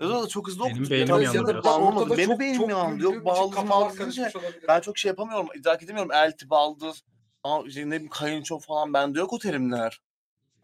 [0.00, 1.64] Ya da çok hızlı Benim beynim yandı biraz.
[1.64, 2.16] ben anlamadım.
[2.18, 3.02] Benim çok- beynim çok yandı.
[3.02, 3.26] Yok
[3.96, 4.64] karışmış deyince olabilir.
[4.68, 5.48] ben çok şey yapamıyorum.
[5.54, 6.12] idrak edemiyorum.
[6.12, 7.02] Elti, baldız.
[7.42, 10.00] Ama işte ne bileyim kayınço falan bende yok o terimler.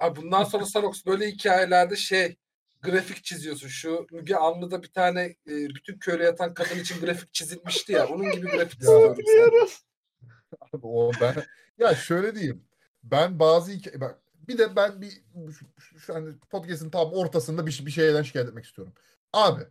[0.01, 2.37] Abi bundan sonra Sarox böyle hikayelerde şey
[2.83, 3.69] grafik çiziyorsun.
[3.69, 5.35] Şu Müge Anlı'da bir tane e,
[5.69, 8.07] bütün köyle yatan kadın için grafik çizilmişti ya.
[8.09, 10.83] Onun gibi grafik çiziyorum sana.
[10.83, 11.35] O ben
[11.79, 12.65] ya şöyle diyeyim.
[13.03, 14.19] Ben bazı hikaye bak
[14.49, 15.11] bir de ben bir
[15.59, 18.95] şu, şu, şu hani podcast'in tam ortasında bir, bir şeyden şikayet etmek istiyorum.
[19.33, 19.63] Abi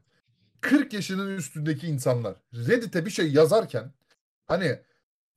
[0.61, 3.93] 40 yaşının üstündeki insanlar Reddit'e bir şey yazarken
[4.47, 4.79] hani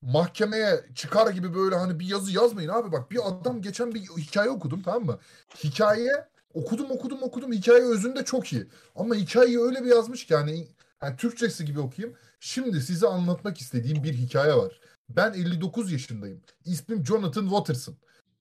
[0.02, 4.50] mahkemeye çıkar gibi böyle hani bir yazı yazmayın abi bak bir adam geçen bir hikaye
[4.50, 5.18] okudum tamam mı?
[5.64, 8.66] Hikaye okudum okudum okudum hikaye özünde çok iyi.
[8.96, 10.68] Ama hikayeyi öyle bir yazmış ki hani,
[10.98, 12.16] hani Türkçesi gibi okuyayım.
[12.40, 14.80] Şimdi size anlatmak istediğim bir hikaye var.
[15.08, 16.42] Ben 59 yaşındayım.
[16.64, 17.96] İsmim Jonathan Watterson.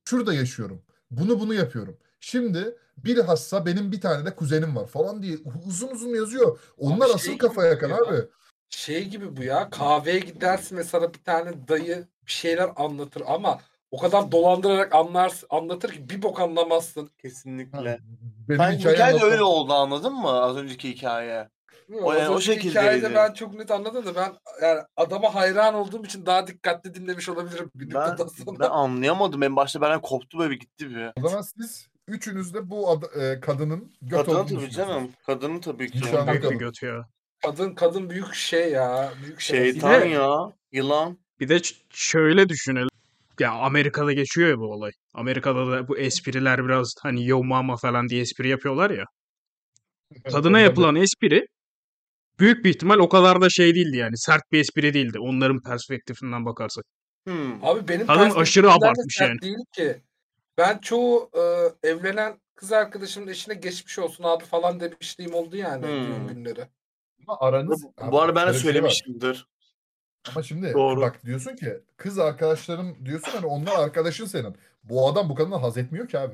[0.05, 0.81] Şurada yaşıyorum.
[1.11, 1.97] Bunu bunu yapıyorum.
[2.19, 5.37] Şimdi bilhassa benim bir tane de kuzenim var falan diye
[5.67, 6.59] uzun uzun yazıyor.
[6.77, 7.95] Onlar Abi asıl şey kafa yakan ya.
[7.95, 8.27] abi.
[8.69, 9.69] Şey gibi bu ya.
[9.69, 13.59] Kahveye gidersin ve sana bir tane dayı bir şeyler anlatır ama
[13.91, 17.09] o kadar dolandırarak anlar, anlatır ki bir bok anlamazsın.
[17.21, 17.99] Kesinlikle.
[18.49, 20.29] Benim Ben hikaye de öyle oldu anladın mı?
[20.29, 21.49] Az önceki hikaye.
[22.01, 26.25] O yani o hikayede ben çok net anladım da ben yani adama hayran olduğum için
[26.25, 28.17] daha dikkatli dinlemiş olabilirim bir Ben,
[28.59, 29.43] ben anlayamadım.
[29.43, 31.23] En başta benden koptu böyle bir gitti bir.
[31.23, 34.75] O zaman siz üçünüz de bu ad- e, kadının göt Kadının olduğunu tabii düşünüyorsunuz.
[34.95, 35.09] canım.
[35.25, 35.97] Kadının tabii ki.
[36.01, 36.57] Nişanlı Büyük bir kadın.
[36.59, 37.05] göt ya.
[37.45, 39.13] Kadın kadın büyük şey ya.
[39.23, 39.71] Büyük şey.
[39.71, 40.29] Şeytan ya.
[40.71, 41.17] Yılan.
[41.39, 42.87] Bir de ç- şöyle düşünelim.
[43.39, 44.91] Ya Amerika'da geçiyor ya bu olay.
[45.13, 49.03] Amerika'da da bu espriler biraz hani yo mama falan diye espri yapıyorlar ya.
[50.31, 51.45] Kadına yapılan espri
[52.39, 54.17] büyük bir ihtimal o kadar da şey değildi yani.
[54.17, 55.19] Sert bir espri değildi.
[55.19, 56.85] Onların perspektifinden bakarsak.
[57.27, 57.63] Hmm.
[57.65, 59.41] Abi benim Kadın aşırı perspektifimden de abartmış sert yani.
[59.41, 60.01] Değil ki.
[60.57, 61.41] Ben çoğu e,
[61.89, 66.07] evlenen kız arkadaşımın eşine geçmiş olsun abi falan demişliğim oldu yani Hmm.
[66.07, 66.67] düğün günleri.
[67.27, 67.83] Ama aranız...
[67.83, 68.89] Bu, bu arada ben de şöyle bir şey var.
[68.89, 69.47] söylemişimdir.
[70.29, 71.01] Ama şimdi Doğru.
[71.01, 74.55] bak diyorsun ki kız arkadaşlarım diyorsun hani onlar arkadaşın senin.
[74.83, 76.33] Bu adam bu kadından haz etmiyor ki abi.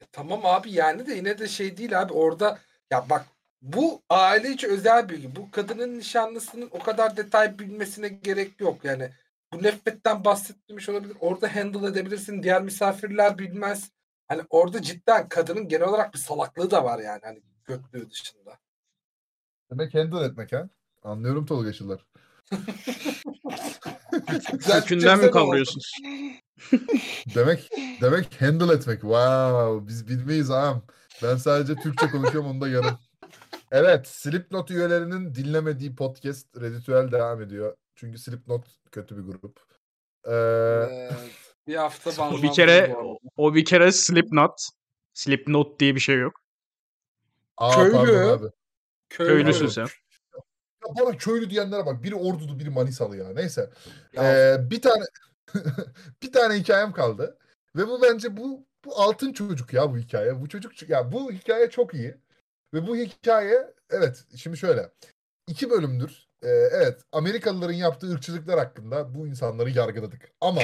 [0.00, 2.58] E, tamam abi yani de yine de şey değil abi orada
[2.90, 3.26] ya bak
[3.62, 5.36] bu aile içi özel bilgi.
[5.36, 9.10] Bu kadının nişanlısının o kadar detay bilmesine gerek yok yani.
[9.52, 11.16] Bu nefretten bahsetmiş olabilir.
[11.20, 12.42] Orada handle edebilirsin.
[12.42, 13.90] Diğer misafirler bilmez.
[14.28, 17.20] Hani orada cidden kadının genel olarak bir salaklığı da var yani.
[17.22, 18.58] Hani götlüğü dışında.
[19.70, 20.68] Demek handle etmek ha.
[21.02, 22.06] Anlıyorum Tolgaşılar.
[24.66, 25.92] Kökünden mi kavruyorsunuz?
[27.34, 27.70] Demek
[28.00, 29.00] demek handle etmek.
[29.00, 30.82] Wow, biz bilmeyiz ağam.
[31.22, 32.98] Ben sadece Türkçe konuşuyorum onda yarım.
[33.70, 37.76] Evet, Slipknot üyelerinin dinlemediği podcast Redditüel devam ediyor.
[37.96, 39.60] Çünkü Slipknot kötü bir grup.
[40.24, 41.10] Ee, Ee,
[41.66, 42.96] bir hafta O bir kere
[43.36, 44.68] o bir kere Slipknot.
[45.14, 46.40] Slipknot diye bir şey yok.
[47.56, 48.18] aa, Köylü.
[48.18, 48.46] abi.
[49.08, 49.86] Köylüsün sen.
[50.86, 52.02] Ya bana köylü diyenlere bak.
[52.02, 53.28] Biri Ordulu, biri Manisalı ya.
[53.32, 53.70] Neyse.
[54.12, 55.04] Ya, Ee, bir tane
[56.22, 57.38] bir tane hikayem kaldı.
[57.76, 60.40] Ve bu bence bu bu altın çocuk ya bu hikaye.
[60.40, 62.14] Bu çocuk ya bu hikaye çok iyi.
[62.74, 64.90] Ve bu hikaye evet şimdi şöyle.
[65.46, 66.27] iki bölümdür.
[66.42, 70.30] Ee, evet Amerikalıların yaptığı ırkçılıklar hakkında bu insanları yargıladık.
[70.40, 70.60] Ama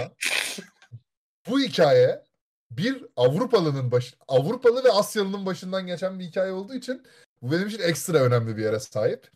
[1.48, 2.22] bu hikaye
[2.70, 7.02] bir Avrupalı'nın baş Avrupalı ve Asyalı'nın başından geçen bir hikaye olduğu için
[7.42, 9.30] bu benim için ekstra önemli bir yere sahip.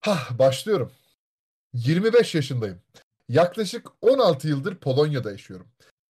[0.00, 0.92] Hah başlıyorum.
[1.72, 2.80] 25 yaşındayım.
[3.28, 5.66] Yaklaşık 16 yıldır Polonya'da yaşıyorum.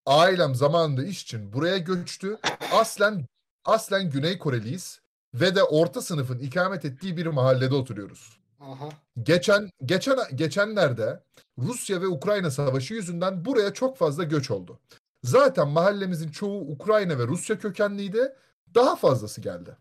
[0.06, 2.38] Ailem zamanında iş için buraya göçtü.
[2.72, 3.26] Aslen
[3.64, 5.00] aslen Güney Koreliyiz
[5.34, 8.38] ve de orta sınıfın ikamet ettiği bir mahallede oturuyoruz.
[8.60, 8.88] Aha.
[9.22, 11.22] Geçen geçen geçenlerde
[11.58, 14.80] Rusya ve Ukrayna savaşı yüzünden buraya çok fazla göç oldu.
[15.22, 18.34] Zaten mahallemizin çoğu Ukrayna ve Rusya kökenliydi.
[18.74, 19.76] Daha fazlası geldi.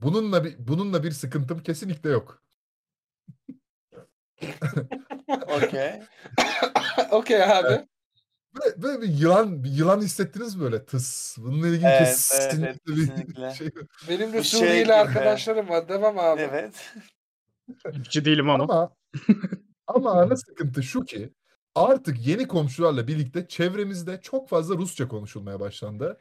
[0.00, 2.42] Bununla bir bununla bir sıkıntım kesinlikle yok.
[5.56, 6.02] Okey.
[7.10, 7.86] Okey abi.
[8.54, 11.38] Böyle, böyle bir yılan bir yılan hissettiniz mi böyle tıs?
[11.38, 13.54] Bununla ilgili Evet, kesinlikle evet, bir kesinlikle.
[13.54, 13.70] şey.
[14.08, 14.92] Benim de şey Suriyeli gibi.
[14.94, 15.88] arkadaşlarım var.
[15.88, 16.40] Devam abi.
[16.42, 16.74] Evet.
[17.92, 18.64] Hiç değilim ama.
[18.64, 18.90] Ama
[19.86, 21.32] ama ana sıkıntı şu ki
[21.74, 26.18] artık yeni komşularla birlikte çevremizde çok fazla Rusça konuşulmaya başlandı.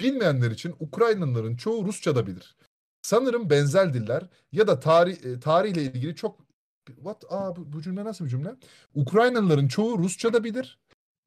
[0.00, 2.56] Bilmeyenler için Ukraynalıların çoğu Rusça da bilir.
[3.02, 4.22] Sanırım benzer diller
[4.52, 6.50] ya da tarih e, tarihle ilgili çok
[6.86, 7.24] What?
[7.30, 8.56] Aa, bu, bu cümle nasıl bir cümle?
[8.94, 10.78] Ukraynalıların çoğu Rusça da bilir.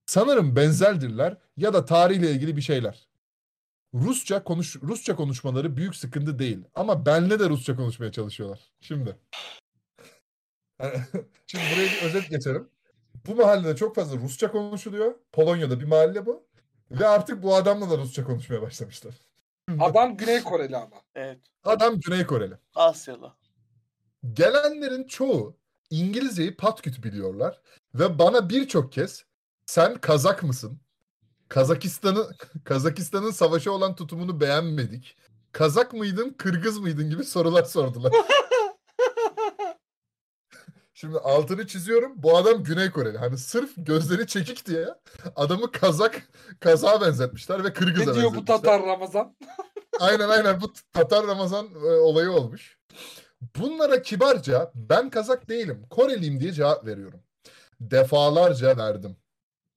[0.06, 3.08] Sanırım benzer diller ya da tarihle ilgili bir şeyler.
[3.94, 8.72] Rusça konuş Rusça konuşmaları büyük sıkıntı değil ama benle de Rusça konuşmaya çalışıyorlar.
[8.82, 9.18] Şimdi.
[11.48, 12.70] Şimdi buraya bir özet geçelim.
[13.28, 15.16] Bu mahallede çok fazla Rusça konuşuluyor.
[15.32, 16.44] Polonya'da bir mahalle bu.
[16.92, 19.14] Ve artık bu adamla da Rusça konuşmaya başlamışlar.
[19.80, 21.02] Adam Güney Koreli ama.
[21.16, 21.40] Evet.
[21.64, 22.54] Adam Güney Koreli.
[22.76, 23.34] Asyalı.
[24.34, 25.58] Gelenlerin çoğu
[25.90, 27.62] İngilizceyi patküt biliyorlar
[27.96, 29.26] ve bana birçok kez
[29.66, 30.80] sen Kazak mısın?
[31.50, 32.28] Kazakistan'ı
[32.64, 35.18] Kazakistan'ın savaşa olan tutumunu beğenmedik.
[35.52, 38.14] Kazak mıydın, Kırgız mıydın gibi sorular sordular.
[41.04, 42.14] Şimdi altını çiziyorum.
[42.16, 43.18] Bu adam Güney Koreli.
[43.18, 44.88] Hani sırf gözleri çekik diye
[45.36, 46.22] adamı Kazak
[46.60, 48.56] Kazak'a benzetmişler ve Kırgız'a Ne diyor bu benzetmişler.
[48.56, 49.36] Tatar Ramazan?
[50.00, 52.78] Aynen aynen bu Tatar Ramazan e, olayı olmuş.
[53.60, 57.20] Bunlara kibarca ben Kazak değilim, Koreliyim diye cevap veriyorum.
[57.82, 59.18] Defalarca verdim.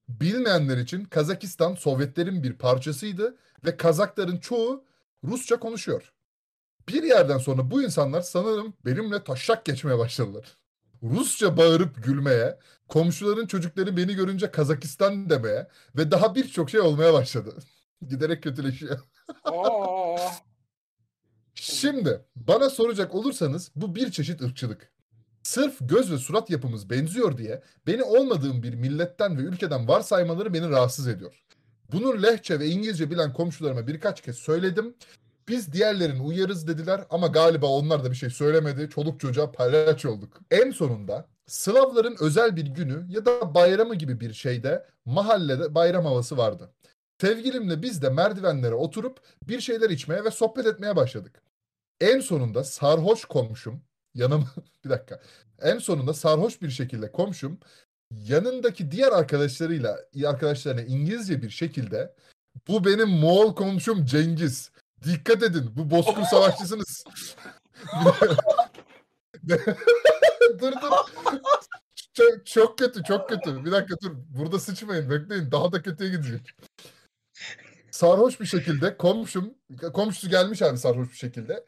[0.09, 4.83] Bilmeyenler için Kazakistan Sovyetlerin bir parçasıydı ve Kazakların çoğu
[5.23, 6.13] Rusça konuşuyor.
[6.89, 10.57] Bir yerden sonra bu insanlar sanırım benimle taşak geçmeye başladılar.
[11.03, 17.55] Rusça bağırıp gülmeye, komşuların çocukları beni görünce Kazakistan demeye ve daha birçok şey olmaya başladı.
[18.09, 18.99] Giderek kötüleşiyor.
[21.55, 24.91] Şimdi bana soracak olursanız bu bir çeşit ırkçılık.
[25.43, 30.69] Sırf göz ve surat yapımız benziyor diye beni olmadığım bir milletten ve ülkeden varsaymaları beni
[30.69, 31.43] rahatsız ediyor.
[31.91, 34.95] Bunu lehçe ve İngilizce bilen komşularıma birkaç kez söyledim.
[35.47, 38.89] Biz diğerlerini uyarız dediler ama galiba onlar da bir şey söylemedi.
[38.89, 40.39] Çoluk çocuğa palyaço olduk.
[40.51, 46.37] En sonunda Slavların özel bir günü ya da bayramı gibi bir şeyde mahallede bayram havası
[46.37, 46.71] vardı.
[47.21, 51.41] Sevgilimle biz de merdivenlere oturup bir şeyler içmeye ve sohbet etmeye başladık.
[52.01, 53.81] En sonunda sarhoş komşum
[54.15, 54.47] yanım
[54.85, 55.21] bir dakika.
[55.61, 57.59] En sonunda sarhoş bir şekilde komşum
[58.11, 62.13] yanındaki diğer arkadaşlarıyla arkadaşlarına İngilizce bir şekilde
[62.67, 64.71] bu benim Moğol komşum Cengiz.
[65.03, 67.03] Dikkat edin bu Bozkır savaşçısınız.
[70.59, 70.91] dur dur.
[72.13, 73.65] Çok, çok kötü çok kötü.
[73.65, 74.11] Bir dakika dur.
[74.29, 75.51] Burada sıçmayın bekleyin.
[75.51, 76.55] Daha da kötüye gidecek.
[77.91, 79.53] Sarhoş bir şekilde komşum,
[79.93, 81.65] komşusu gelmiş abi sarhoş bir şekilde.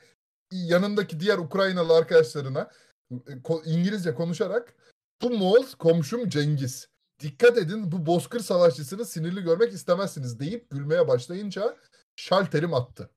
[0.51, 2.71] Yanındaki diğer Ukraynalı arkadaşlarına
[3.11, 3.17] e,
[3.65, 4.73] İngilizce konuşarak
[5.21, 6.87] bu Moğol komşum Cengiz.
[7.19, 11.77] Dikkat edin bu bozkır savaşçısını sinirli görmek istemezsiniz deyip gülmeye başlayınca
[12.15, 13.09] şalterim attı.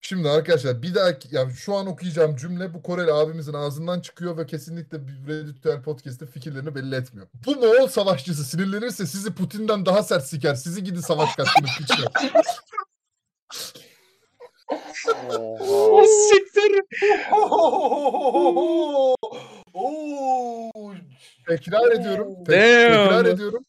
[0.00, 4.46] Şimdi arkadaşlar bir dahaki yani şu an okuyacağım cümle bu Koreli abimizin ağzından çıkıyor ve
[4.46, 7.28] kesinlikle Redditüel podcast'te fikirlerini belli etmiyor.
[7.46, 10.54] Bu Moğol savaşçısı sinirlenirse sizi Putin'den daha sert siker.
[10.54, 12.08] Sizi gidin savaş kaçkını piçler.
[16.06, 16.82] Siktir.
[21.48, 22.34] Tekrar ediyorum.
[22.44, 23.64] tek- tekrar ediyorum.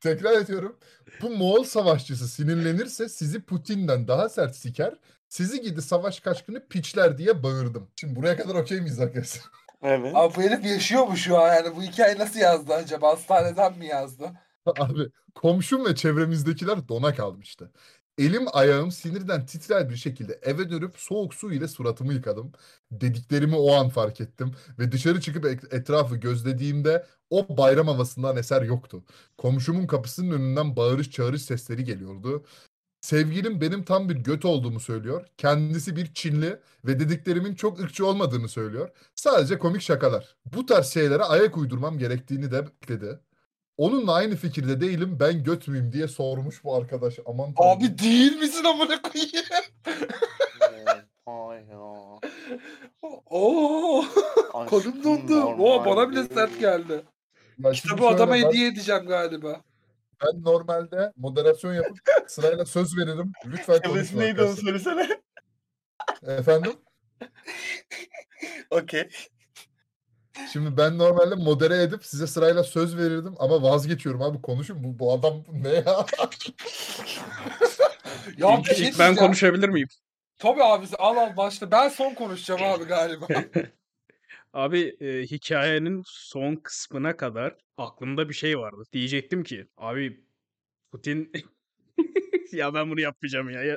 [0.00, 0.78] Tekrar ediyorum.
[1.22, 4.94] Bu Moğol savaşçısı sinirlenirse sizi Putin'den daha sert siker.
[5.28, 7.88] Sizi gidi savaş kaçkını piçler diye bağırdım.
[7.96, 9.44] Şimdi buraya kadar okey miyiz arkadaşlar?
[9.82, 10.12] Evet.
[10.16, 11.76] Abi bu herif yaşıyor mu şu an yani?
[11.76, 13.08] Bu hikaye nasıl yazdı acaba?
[13.08, 14.32] Hastaneden mi yazdı?
[14.66, 17.72] Abi komşum ve çevremizdekiler dona kalmıştı.
[18.18, 22.52] Elim ayağım sinirden titrer bir şekilde eve dönüp soğuk su ile suratımı yıkadım.
[22.92, 28.62] Dediklerimi o an fark ettim ve dışarı çıkıp et- etrafı gözlediğimde o bayram havasından eser
[28.62, 29.04] yoktu.
[29.38, 32.44] Komşumun kapısının önünden bağırış çağırış sesleri geliyordu.
[33.00, 35.26] Sevgilim benim tam bir göt olduğumu söylüyor.
[35.36, 38.90] Kendisi bir Çinli ve dediklerimin çok ırkçı olmadığını söylüyor.
[39.14, 40.36] Sadece komik şakalar.
[40.44, 43.20] Bu tarz şeylere ayak uydurmam gerektiğini de bekledi.
[43.76, 47.18] Onunla aynı fikirde değilim ben göt müyüm diye sormuş bu arkadaş.
[47.26, 47.70] Aman tanrım.
[47.70, 49.46] Abi değil misin amına koyayım?
[51.26, 52.18] Oha ya.
[53.30, 54.04] Oo.
[54.52, 55.42] Kolum Aşkım dondu.
[55.42, 57.02] Oo bana bile sert geldi.
[57.58, 59.60] Ya İşte şimdi bu adama şöyle, ben- hediye edeceğim galiba.
[60.24, 63.32] Ben normalde moderasyon yapıp sırayla söz veririm.
[63.46, 64.80] Lütfen konuşma neydi onu arkadaşlar.
[64.80, 65.20] söylesene.
[66.26, 66.72] Efendim?
[68.70, 69.08] Okey.
[70.52, 75.12] Şimdi ben normalde modere edip size sırayla söz verirdim ama vazgeçiyorum abi konuşun bu, bu
[75.12, 76.06] adam ne ya?
[78.36, 79.16] Ya İlk, şey ilk ben diyeceğim.
[79.16, 79.88] konuşabilir miyim?
[80.38, 81.70] Tabii abi al al başla.
[81.70, 83.26] Ben son konuşacağım abi galiba.
[84.52, 88.82] Abi e, hikayenin son kısmına kadar aklımda bir şey vardı.
[88.92, 90.24] Diyecektim ki abi
[90.92, 91.32] Putin
[92.52, 93.62] ya ben bunu yapmayacağım ya.
[93.64, 93.76] ya.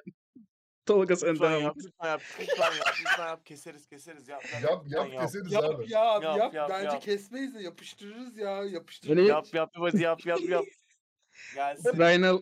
[0.85, 1.83] Tolga sen Lütfen devam yap, et.
[1.85, 3.45] lütfen yap, lütfen yap, lütfen yap.
[3.45, 4.27] Keseriz, keseriz.
[4.27, 5.91] Yap, yap, Yap lütfen yap keseriz yap abi.
[5.91, 6.53] ya abi Yap, yap.
[6.53, 7.01] yap, Bence yap.
[7.01, 8.63] kesmeyiz de yapıştırırız ya.
[8.63, 9.17] Yapıştırırız.
[9.19, 10.65] Hani Yap, yap, hadi yap, yap, yap.
[11.55, 11.89] Gelsin.
[11.89, 12.39] Ukrayna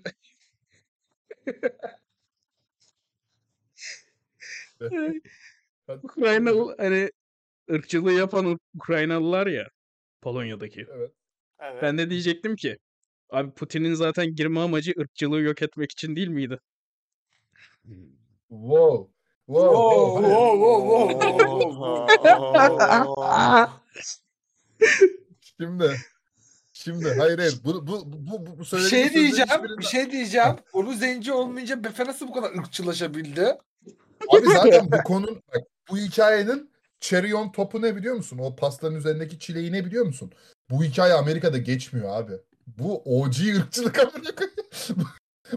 [4.80, 5.22] Hadi.
[6.04, 7.12] Ukraynalı hani
[7.72, 9.68] ırkçılığı yapan Ukraynalılar ya
[10.22, 10.86] Polonya'daki.
[10.96, 11.12] Evet.
[11.60, 11.82] Evet.
[11.84, 12.78] Ben de diyecektim ki
[13.30, 16.60] abi Putin'in zaten girme amacı ırkçılığı yok etmek için değil miydi?
[18.50, 19.14] Wow.
[19.46, 19.76] Wow.
[19.76, 23.70] Wow, wow, wow, wow, wow.
[25.58, 25.96] Şimdi
[26.74, 29.48] Şimdi hayır hayır bu bu bu bu, bu Bir söylediğim şey diyeceğim.
[29.50, 30.56] hiçbirinde- Bir şey diyeceğim.
[30.74, 33.58] Onu zenci olmayınca Befe nasıl bu kadar ırkçılaşabildi?
[34.30, 38.38] Abi zaten bu konun bak, bu hikayenin cherry on topu ne biliyor musun?
[38.38, 40.32] O pastanın üzerindeki çileği ne biliyor musun?
[40.70, 42.34] Bu hikaye Amerika'da geçmiyor abi.
[42.68, 44.26] Bu OG ırkçılık koyayım.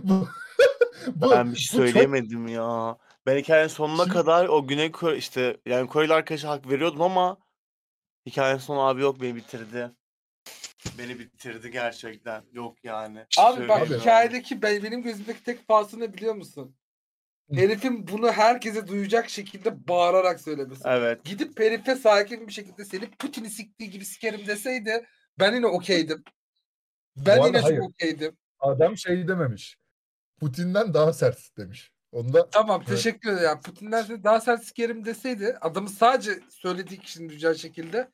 [0.03, 0.29] bu,
[1.17, 2.97] bu, Ben bir şey bu çok- söyleyemedim ya.
[3.27, 7.39] Ben hikayenin sonuna Şimdi- kadar o Güney Kore işte yani Koreli arkadaşa hak veriyordum ama
[8.27, 9.91] hikayenin sonu abi yok beni bitirdi.
[10.99, 12.43] Beni bitirdi gerçekten.
[12.53, 13.27] Yok yani.
[13.39, 16.77] Abi bak Söyleyeyim hikayedeki ben, benim gözümdeki tek falsı ne biliyor musun?
[17.55, 20.83] Herifin bunu herkese duyacak şekilde bağırarak söylemesi.
[20.85, 21.25] Evet.
[21.25, 25.07] Gidip herife sakin bir şekilde seni Putin'i siktiği gibi sikerim deseydi
[25.39, 26.25] ben yine okeydim.
[27.17, 27.77] Ben arada yine hayır.
[27.77, 28.37] çok okeydim.
[28.61, 29.77] Adam şey dememiş.
[30.41, 31.93] Putin'den daha sert demiş.
[32.13, 32.97] Onda Tamam Evet.
[32.97, 33.45] teşekkür ederim.
[33.45, 38.11] Yani Putin'den daha sert sikerim deseydi adamı sadece söylediği kişinin duyacağı şekilde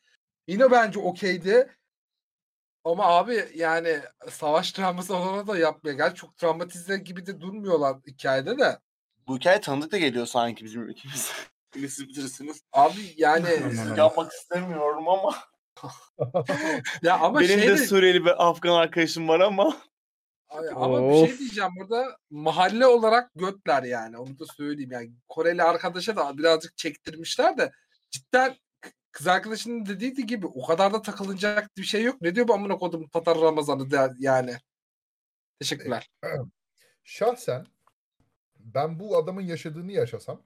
[0.46, 1.76] yine bence okeydi.
[2.84, 4.00] Ama abi yani
[4.30, 8.78] savaş travması olana da yapmaya gel çok travmatize gibi de durmuyorlar hikayede de.
[9.28, 11.32] Bu hikaye tanıdık da geliyor sanki bizim ülkemize.
[11.74, 12.62] Siz bitirirsiniz.
[12.72, 13.48] Abi yani.
[13.96, 15.34] Yapmak istemiyorum ama.
[17.02, 19.76] ya ama Benim şey de de, Suriyeli ve Afgan arkadaşım var ama.
[20.74, 21.38] Ama bir şey Of.
[21.38, 27.58] diyeceğim burada mahalle olarak götler yani onu da söyleyeyim yani Koreli arkadaşa da birazcık çektirmişler
[27.58, 27.72] de
[28.10, 28.56] cidden
[29.10, 32.20] kız arkadaşının dediği gibi o kadar da takılacak bir şey yok.
[32.20, 34.56] Ne diyor bu amına kodum Tatar Ramazan'ı der yani.
[35.60, 36.10] Teşekkürler.
[37.04, 37.66] şahsen
[38.74, 40.42] ben bu adamın yaşadığını yaşasam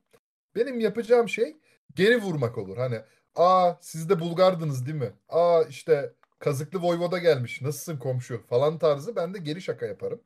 [0.57, 1.57] benim yapacağım şey
[1.95, 2.77] geri vurmak olur.
[2.77, 3.01] Hani
[3.35, 5.13] aa siz de Bulgardınız değil mi?
[5.29, 7.63] Aa işte Kazıklı Voyvoda gelmiş.
[7.63, 10.21] Nasılsın komşu falan tarzı ben de geri şaka yaparım.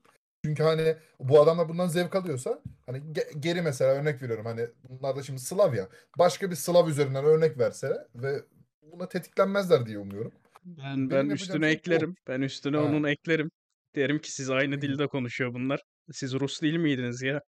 [0.44, 5.16] Çünkü hani bu adamlar bundan zevk alıyorsa hani ge- geri mesela örnek veriyorum hani bunlar
[5.16, 5.88] da şimdi Slav ya.
[6.18, 8.42] Başka bir Slav üzerinden örnek verse ve
[8.82, 10.32] buna tetiklenmezler diye umuyorum.
[10.64, 11.78] Ben ben yapacağım üstüne şey bu.
[11.78, 12.14] eklerim.
[12.28, 12.82] Ben üstüne Ha.
[12.82, 13.51] onun eklerim.
[13.94, 15.80] Derim ki siz aynı dilde konuşuyor bunlar.
[16.12, 17.40] Siz Rus değil miydiniz ya?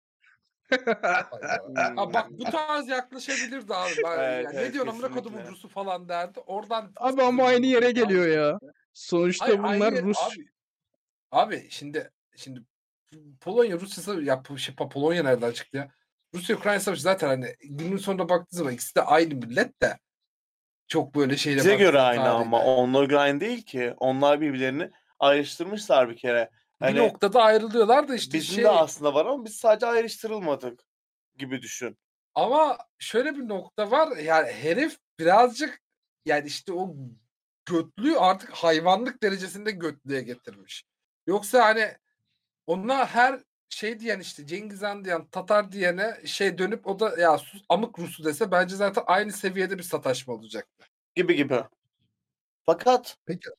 [1.96, 3.90] Ha bak bu tarz yaklaşabilirdi abi.
[4.04, 5.46] Ben, Evet, yani evet, ne diyorsun amına kodumun.
[5.46, 6.40] Rusu falan derdi.
[6.40, 8.58] Oradan Abi ama aynı yere geliyor ya.
[8.92, 10.18] Sonuçta Hayır, bunlar aynı Rus.
[10.22, 10.48] Abi,
[11.30, 12.62] abi şimdi şimdi
[13.40, 15.88] Polonya Rusya ya şey, Polonya nereden çıktı ya?
[16.34, 19.98] Rusya Ukrayna savaşı zaten hani günün sonunda baktığı zaman ikisi de aynı millet de
[20.88, 22.70] çok böyle şeyle Bize göre aynı ama tarihte.
[22.70, 23.94] onlar göre aynı değil ki.
[23.98, 26.50] Onlar birbirlerini ayrıştırmışlar bir kere.
[26.80, 30.84] Bir Hani noktada ayrılıyorlar da işte bizim şey de aslında var ama biz sadece ayrıştırılmadık
[31.36, 31.98] gibi düşün.
[32.34, 35.80] ama şöyle bir nokta var yani herif birazcık
[36.26, 36.94] yani işte o
[37.66, 40.84] götlüğü artık hayvanlık derecesinde götlüğe getirmiş.
[41.26, 41.92] Yoksa hani
[42.66, 47.38] ona her şey diyen işte Cengiz Han diyen Tatar diyene şey dönüp o da ya
[47.38, 50.86] sus amık Rusu dese bence zaten aynı seviyede bir sataşma olacaktı.
[51.14, 51.64] Gibi gibi.
[52.66, 53.50] Fakat Peki.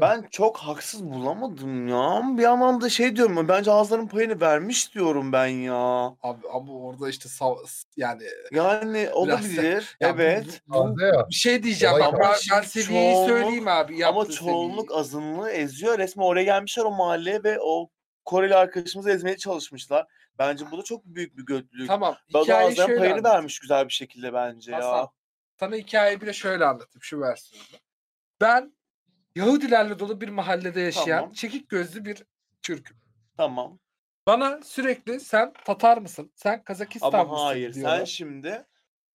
[0.00, 2.22] Ben çok haksız bulamadım ya.
[2.38, 5.74] Bir yandan da şey diyorum bence ağızların payını vermiş diyorum ben ya.
[6.22, 8.22] Abi ama orada işte sav- yani
[8.52, 9.96] Yani olabilir.
[10.00, 10.62] Ya evet.
[10.68, 11.26] bu- bu- ya.
[11.28, 14.06] bir şey diyeceğim Olay bak ben, seviyeyi Çoğunluk- söyleyeyim abi.
[14.06, 15.00] Ama çoğunluk seviyeyi.
[15.00, 15.98] azınlığı eziyor.
[15.98, 17.88] Resmen oraya gelmişler o mahalleye ve o
[18.24, 20.06] Koreli arkadaşımızı ezmeye çalışmışlar.
[20.38, 21.88] Bence bu da çok büyük bir götlülük.
[21.88, 22.16] Tamam.
[22.34, 23.36] Bana Hikayeyi ağızların şöyle payını anlatayım.
[23.36, 24.78] vermiş güzel bir şekilde bence ya.
[24.78, 25.08] Hasan,
[25.60, 27.68] Sana hikayeyi bile şöyle anlatayım şu versiyonda.
[28.40, 28.72] Ben
[29.38, 31.32] Yahudilerle dolu bir mahallede yaşayan Tamam.
[31.32, 32.24] çekik gözlü bir
[32.62, 32.96] Türk'üm.
[33.36, 33.78] Tamam.
[34.26, 36.32] Bana sürekli sen Tatar mısın?
[36.34, 37.74] Sen Kazakistan Ama mısın hayır.
[37.74, 37.98] diyorlar.
[37.98, 38.66] Sen şimdi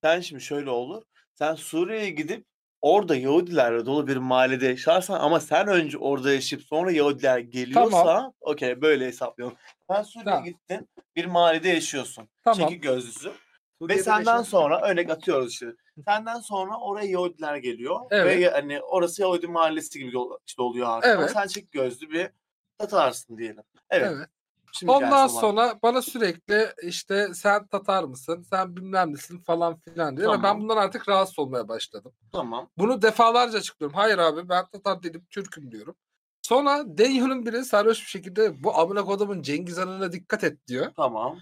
[0.04, 1.04] sen şimdi şöyle olur.
[1.34, 2.46] Sen Suriye'ye gidip
[2.82, 8.82] orada Yahudilerle dolu bir mahallede yaşarsan ama sen önce orada yaşayıp sonra Yahudiler geliyorsa okey
[8.82, 9.58] böyle hesaplayalım.
[9.92, 10.44] Sen Suriye'ye Tamam.
[10.46, 12.30] gittin bir mahallede yaşıyorsun.
[12.44, 12.60] Tamam.
[12.70, 13.30] Çekik gözlüsü.
[13.30, 13.34] Ve
[13.82, 15.66] Suriye'de senden beşinci- sonra örnek atıyoruz işte.
[16.08, 18.00] Senden sonra oraya Yahudiler geliyor.
[18.12, 18.40] Evet.
[18.40, 20.18] Ve hani orası Yahudi mahallesi gibi
[20.48, 21.12] işte oluyor artık.
[21.12, 21.32] Ama Evet.
[21.32, 22.30] sen çek gözlü bir
[22.78, 23.64] Tatarsın diyelim.
[23.90, 24.12] Evet.
[24.16, 24.28] Evet.
[24.72, 30.30] Şimdi Ondan sonra bana sürekli işte sen Tatar mısın, sen bilmem nesin falan filan diyor.
[30.32, 30.62] Ve ben Tamam.
[30.62, 32.12] bundan artık rahatsız olmaya başladım.
[32.32, 32.70] Tamam.
[32.78, 33.98] Bunu defalarca açıklıyorum.
[33.98, 35.96] Hayır abi ben Tatar değilim, Türk'üm diyorum.
[36.42, 40.92] Sonra Denyon'un biri sarhoş bir şekilde bu amına kodumun Cengiz Han'ına dikkat et diyor.
[40.96, 41.40] Tamam.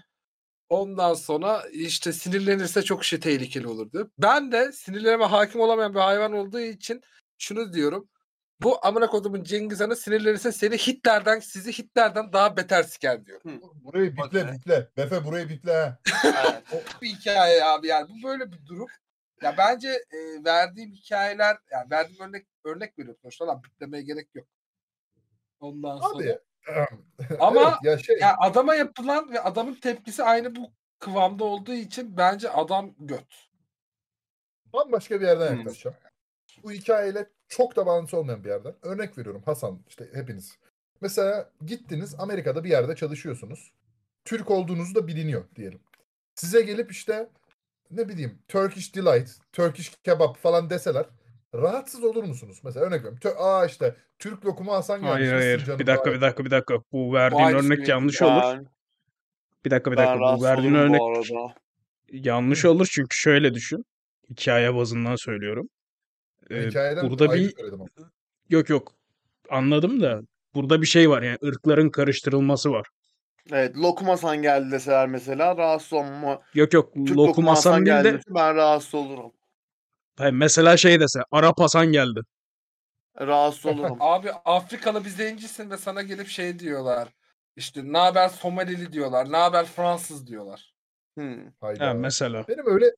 [0.72, 4.10] Ondan sonra işte sinirlenirse çok şey tehlikeli olur diyor.
[4.18, 7.00] Ben de sinirlerime hakim olamayan bir hayvan olduğu için
[7.38, 8.08] şunu diyorum.
[8.62, 13.40] Bu amına kodumun Cengiz Han'ı sinirlenirse seni Hitler'den, sizi Hitler'den daha beter siker diyor.
[13.74, 14.88] Burayı biple biple.
[14.96, 15.98] Befe burayı biple ha.
[16.72, 18.88] O bir hikaye abi yani bu böyle bir durum.
[19.42, 24.46] Ya bence e, verdiğim hikayeler yani verdiğim örnek örnek veriyorum sonuçta lan bitlemeye gerek yok.
[25.60, 26.38] Ondan sonra.
[27.40, 32.16] Ama evet, ya şey ya adama yapılan ve adamın tepkisi aynı bu kıvamda olduğu için
[32.16, 33.48] bence adam göt.
[34.72, 35.56] bambaşka bir yerden Hmm.
[35.58, 35.96] yaklaşacağım.
[36.62, 38.74] Bu hikayeyle çok da bağlantısı olmayan bir yerden.
[38.82, 40.58] Örnek veriyorum Hasan işte hepiniz.
[41.00, 43.72] Mesela gittiniz Amerika'da bir yerde çalışıyorsunuz.
[44.24, 45.80] Türk olduğunuz da biliniyor diyelim.
[46.34, 47.28] Size gelip işte
[47.90, 51.06] ne bileyim Turkish Delight, Turkish Kebap falan deseler
[51.54, 52.60] rahatsız olur musunuz?
[52.64, 53.18] Mesela örnek veriyorum.
[53.22, 55.12] Tö- Aa işte Türk lokumu Hasan gelmiş.
[55.14, 55.64] Hayır nasılsın hayır.
[55.64, 56.74] canım Bir dakika bari?" bir dakika bir dakika.
[56.92, 57.86] Bu verdiğin örnek şey.
[57.94, 58.58] yanlış olur.
[59.64, 60.18] Bir dakika bir ben dakika.
[60.18, 61.54] Bu rahatsız verdiğin olurum örnek bu arada.
[62.12, 63.84] yanlış olur çünkü şöyle düşün.
[64.30, 65.68] Hikaye bazından söylüyorum.
[66.50, 68.10] Ee, Hikayeden burada ayrı bir söyledim ama.
[68.50, 68.92] yok yok
[69.50, 70.20] anladım da
[70.54, 72.86] burada bir şey var yani ırkların karıştırılması var.
[73.52, 73.76] Evet.
[73.76, 76.40] Lokum Hasan geldi deseler mesela rahatsız olma.
[76.54, 79.32] Yok yok Türk lokum Hasan değil geldi de dese ben rahatsız olurum.
[80.22, 82.20] Hayır, mesela şey dese Arap Hasan geldi.
[83.20, 83.96] Rahatsız olurum.
[84.00, 87.08] Abi Afrikalı bir zencisin ve sana gelip şey diyorlar.
[87.56, 89.32] İşte ne haber Somalili diyorlar.
[89.32, 90.74] Ne haber Fransız diyorlar.
[91.18, 91.50] Hmm.
[91.60, 91.88] Hayda.
[91.88, 92.44] Ha, mesela.
[92.48, 92.94] Benim öyle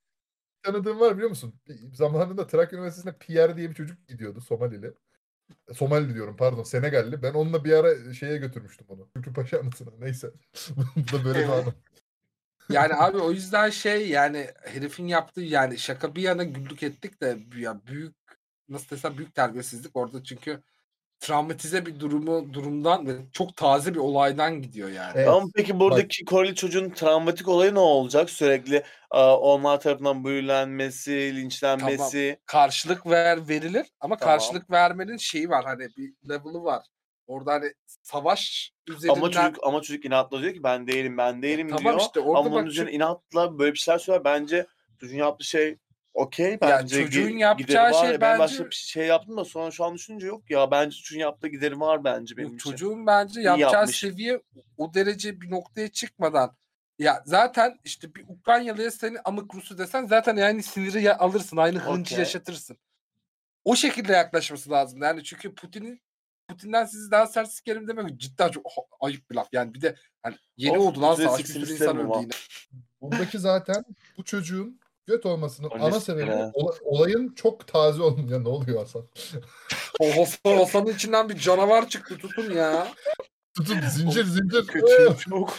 [0.63, 1.55] tanıdığım var biliyor musun?
[1.69, 4.95] Bir- Zamanında Trakya Üniversitesi'ne Pierre diye bir çocuk gidiyordu Somalili.
[5.73, 7.23] Somali diyorum pardon Senegalli.
[7.23, 9.09] Ben onunla bir ara şeye götürmüştüm onu.
[9.17, 10.31] Şükrü Paşa anısına neyse.
[10.97, 11.65] Bu da böyle bir Evet.
[12.71, 17.39] Yani abi o yüzden şey yani herifin yaptığı yani şaka bir yana güldük ettik de
[17.57, 18.17] ya büyük
[18.69, 20.63] nasıl desem büyük terbiyesizlik orada çünkü
[21.21, 25.13] travmatize bir durumu durumdan ve çok taze bir olaydan gidiyor yani.
[25.15, 25.29] Evet.
[25.29, 28.31] Ama peki buradaki Koreli çocuğun travmatik olayı ne olacak?
[28.31, 32.39] Sürekli e, onlar tarafından büyülenmesi, linçlenmesi.
[32.47, 34.35] Karşılık ver verilir ama Tamam.
[34.35, 36.87] karşılık vermenin şeyi var hani bir level'ı var.
[37.27, 37.73] Orada hani
[38.03, 42.01] savaş üzerinden Ama çocuk ama çocuk inatla diyor ki ben değilim ben değilim tamam diyor.
[42.01, 44.25] işte orada ama bak üzerine şu- inatla böyle bir şeyler söyler.
[44.25, 44.67] Bence
[45.01, 45.79] çocuğun yaptığı şey
[46.15, 47.03] okey bence.
[47.05, 48.21] çocuğun gi- yapacağı var şey ya.
[48.21, 50.71] Ben bence- başka bir şey yaptım da sonra şu an düşününce yok ya.
[50.71, 52.71] Bence çocuğun yaptığı gideri var bence benim Bu için.
[52.71, 54.01] çocuğun bence İyi yapacağı yapmış.
[54.01, 54.41] seviye
[54.79, 56.57] o derece bir noktaya çıkmadan
[56.99, 61.79] ya zaten işte bir Ukraynalıya seni amık Rusu desen zaten yani siniri ya- alırsın aynı
[61.79, 62.19] hıncı Okey.
[62.19, 62.77] yaşatırsın.
[63.65, 65.03] O şekilde yaklaşması lazım.
[65.03, 66.01] Yani çünkü Putin'in
[66.55, 68.67] Putin'den sizi daha sert sikerim demek cidden çok
[69.01, 69.49] ayıp bir laf.
[69.53, 72.33] Yani bir de hani yeni Of, oldu lan savaş bir sürü insan öldü yine.
[73.01, 73.85] Buradaki zaten
[74.19, 76.33] bu çocuğun göt olmasının ne ana sebebi
[76.83, 78.33] olayın çok taze olması.
[78.33, 79.03] Ya ne oluyor Hasan?
[80.01, 82.89] O Hasan Hasan'ın içinden bir canavar çıktı tutun ya.
[83.57, 84.67] Tutun zincir zincir.
[84.67, 85.55] Kötü çok.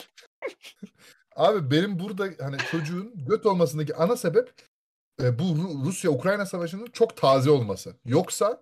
[1.35, 4.53] Abi benim burada hani çocuğun göt olmasındaki ana sebep
[5.21, 7.95] e, bu Ru- Rusya-Ukrayna savaşının çok taze olması.
[8.05, 8.61] Yoksa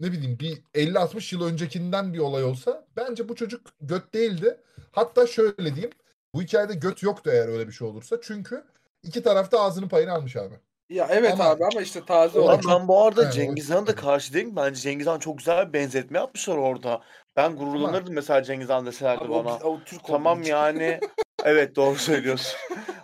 [0.00, 4.60] ne bileyim bir 50-60 yıl öncekinden bir olay olsa bence bu çocuk göt değildi.
[4.92, 5.90] Hatta şöyle diyeyim.
[6.34, 8.16] Bu hikayede göt yoktu eğer öyle bir şey olursa.
[8.22, 8.64] Çünkü
[9.02, 10.54] iki tarafta ağzının payını almış abi.
[10.88, 12.60] Ya evet Ama- abi ama işte taze olan.
[12.68, 14.56] Ben bu arada o Cengiz Han'a da karşı değilim.
[14.56, 17.00] Bence Cengiz Han çok güzel bir benzetme yapmışlar orada.
[17.36, 19.58] Ben gururlanırdım mesela Cengiz Han deselerdi Abi o, bana.
[19.58, 21.00] o Türk Tamam yani.
[21.44, 22.56] evet doğru söylüyorsun.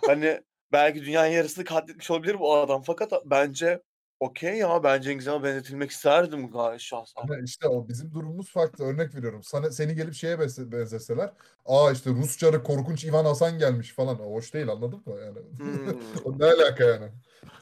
[0.05, 0.41] hani
[0.71, 2.81] belki dünyanın yarısını katletmiş olabilir bu adam.
[2.81, 3.81] Fakat bence
[4.19, 7.21] okey ya ben Cengiz Han'a benzetilmek isterdim gayet şahsen.
[7.21, 8.85] Ama işte o bizim durumumuz farklı.
[8.85, 9.43] Örnek veriyorum.
[9.43, 11.29] Sana seni gelip şeye benze- benzeseler.
[11.65, 14.19] Aa işte Rusçarı korkunç Ivan Hasan gelmiş falan.
[14.19, 15.15] O hoş değil anladın mı?
[15.21, 15.39] Yani.
[15.57, 16.01] Hmm.
[16.25, 17.11] o ne alaka yani?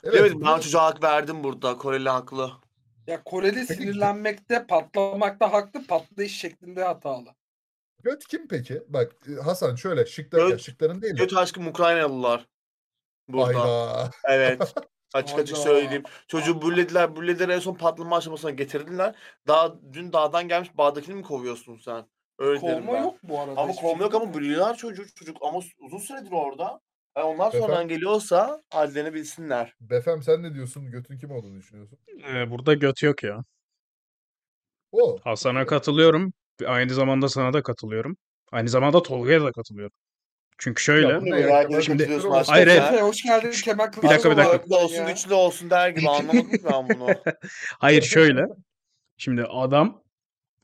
[0.04, 1.78] Evet, bu- ben çocuğa hak verdim burada.
[1.78, 2.52] Koreli haklı.
[3.08, 7.30] Ya Koreli Peki- sinirlenmekte, patlamakta haklı, patlayış şeklinde hatalı.
[8.04, 8.84] Göt kim peki?
[8.88, 11.18] Bak e, Hasan şöyle şıklar, Göt- şıkların değil de.
[11.18, 12.48] Göt aşkım Ukraynalılar.
[13.28, 13.60] Burada.
[13.60, 14.10] Hayda.
[14.30, 14.74] Evet.
[15.14, 16.04] Açık açık söyleyeyim.
[16.28, 19.16] Çocuğu bullediler, bullediler en son patlama aşamasına getirdiler.
[19.48, 22.06] Daha dün dağdan gelmiş bağdakini mi kovuyorsun sen?
[22.40, 23.04] Öyle derim Kovma ben.
[23.04, 23.62] yok bu arada.
[23.62, 24.30] Ama hiçbir kovma yok şekilde.
[24.30, 26.80] ama büyüyorlar çocuk çocuk ama uzun süredir orada.
[27.18, 27.88] Yani onlar sonradan Efendim?
[27.96, 29.76] geliyorsa hallerini bilsinler.
[29.82, 30.92] Befem sen ne diyorsun?
[30.92, 32.00] Götün kim olduğunu düşünüyorsun?
[32.30, 33.44] Ee, burada göt yok ya.
[34.92, 35.18] O.
[35.24, 36.34] Hasan'a katılıyorum.
[36.66, 38.18] Aynı zamanda sana da katılıyorum.
[38.52, 39.98] Aynı zamanda Tolga'ya da katılıyorum.
[40.58, 41.08] Çünkü şöyle.
[41.08, 43.02] Ya Şimdi- Hayır, hayır.
[43.02, 44.62] hoş geldin Kemal Bir dakika, bir dakika.
[44.62, 47.08] Kılıçdaroğlu Güçlü olsun güçlü olsun der gibi anlamadım ben bunu.
[47.80, 48.42] Hayır şöyle.
[49.18, 50.02] Şimdi adam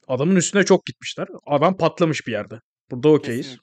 [0.08, 1.28] adamın üstüne çok gitmişler.
[1.48, 2.56] Adam patlamış bir yerde.
[2.92, 3.58] Burada okeyiz.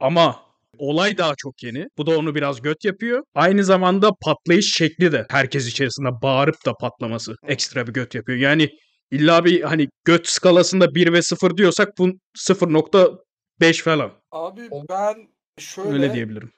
[0.00, 0.36] Ama
[0.78, 1.86] olay daha çok yeni.
[1.98, 3.22] Bu da onu biraz göt yapıyor.
[3.34, 8.38] Aynı zamanda patlayış şekli de herkes içerisinde bağırıp da patlaması ekstra bir göt yapıyor.
[8.38, 8.70] Yani
[9.10, 12.08] illa bir hani göt skalasında 1 ve 0 diyorsak bu
[12.38, 14.12] 0.5 falan.
[14.36, 15.28] Abi ben
[15.58, 16.52] şöyle Öyle diyebilirim.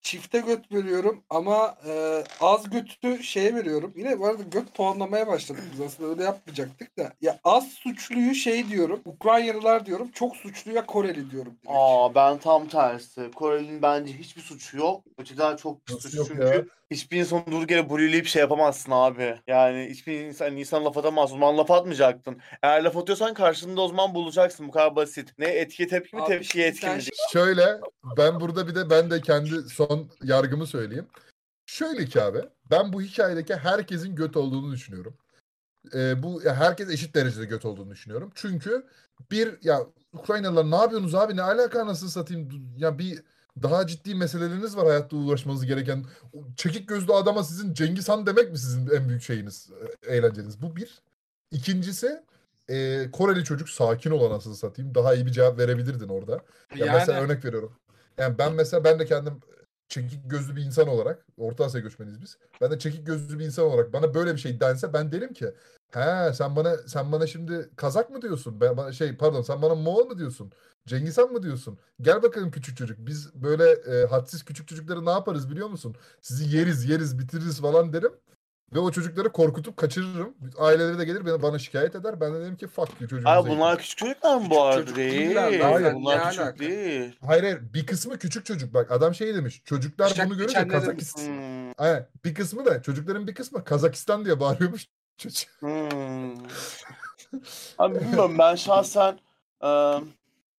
[0.00, 3.92] çifte göt veriyorum ama e, az götü şeye veriyorum.
[3.96, 7.12] Yine bu arada göt puanlamaya başladık biz aslında öyle yapmayacaktık da.
[7.20, 9.00] Ya az suçluyu şey diyorum.
[9.04, 10.10] Ukraynalılar diyorum.
[10.10, 11.52] Çok suçluya Koreli diyorum.
[11.62, 11.76] direkt.
[11.78, 13.30] Aa ben tam tersi.
[13.34, 15.04] Koreli'nin bence hiçbir suçu yok.
[15.18, 16.68] Öteden çok pis Nasıl suçu yok çünkü.
[16.90, 19.40] Hiçbir insan durduk yere bully'leyip şey yapamazsın abi.
[19.46, 21.32] Yani hiçbir insan insan laf atamaz.
[21.32, 22.40] O zaman laf atmayacaktın.
[22.62, 24.68] Eğer laf atıyorsan karşında o zaman bulacaksın.
[24.68, 25.38] Bu kadar basit.
[25.38, 27.02] Ne etkiye tepki mi Abi tepkiye etki sen mi?
[27.32, 27.80] Şöyle
[28.16, 31.06] ben burada bir de ben de kendi son yargımı söyleyeyim.
[31.66, 32.38] Şöyle ki abi
[32.70, 35.14] ben bu hikayedeki herkesin göt olduğunu düşünüyorum.
[35.94, 38.32] Ee, bu ya herkes eşit derecede göt olduğunu düşünüyorum.
[38.34, 38.86] Çünkü
[39.30, 39.80] bir ya
[40.12, 43.22] Ukraynalılar ne yapıyorsunuz abi ne alaka anasını satayım ya bir
[43.62, 46.04] daha ciddi meseleleriniz var hayatta uğraşmanız gereken.
[46.56, 49.70] Çekik gözlü adama sizin Cengiz Han demek mi sizin en büyük şeyiniz,
[50.06, 50.62] e, eğlenceniz?
[50.62, 51.02] Bu bir.
[51.50, 52.22] İkincisi
[52.68, 54.94] e, Koreli çocuk sakin ol anasını satayım.
[54.94, 56.32] Daha iyi bir cevap verebilirdin orada.
[56.76, 57.72] Ya Yani mesela örnek veriyorum.
[58.18, 59.40] Yani ben mesela ben de kendim
[59.90, 62.38] çekik gözlü bir insan olarak, Orta Asya göçmeniyiz biz.
[62.60, 65.54] Ben de çekik gözlü bir insan olarak bana böyle bir şey dense ben derim ki
[65.90, 68.60] he sen bana sen bana şimdi Kazak mı diyorsun?
[68.60, 70.52] Ben bana şey pardon sen bana Moğol mu diyorsun?
[70.86, 71.78] Cengiz Han mı diyorsun?
[72.00, 72.98] Gel bakalım küçük çocuk.
[73.00, 75.96] Biz böyle e, hadsiz küçük çocukları ne yaparız biliyor musun?
[76.22, 78.12] Sizi yeriz yeriz bitiririz falan derim.
[78.74, 80.34] Ve o çocukları korkutup kaçırırım.
[80.58, 82.20] Aileleri de gelir bana, bana şikayet eder.
[82.20, 84.80] Ben de derim ki fuck you çocuğunuza Ay gidin." bunlar küçük çocuklar mı bu arada
[84.80, 85.36] çocuk değil?
[85.36, 85.94] Hayır.
[85.94, 86.58] Bunlar Ne küçük alaka?
[86.58, 87.16] değil.
[87.26, 91.22] Hayır hayır bir kısmı küçük çocuk bak adam şey demiş çocuklar Kuşak bunu görünce Kazakistan
[91.26, 91.72] Hmm.
[91.78, 92.06] Aynen.
[92.24, 95.48] bir kısmı da çocukların bir kısmı Kazakistan diye bağırıyormuş çocuk.
[95.60, 96.34] Hmm.
[97.78, 99.18] Abi bilmiyorum ben şahsen
[99.64, 99.68] e,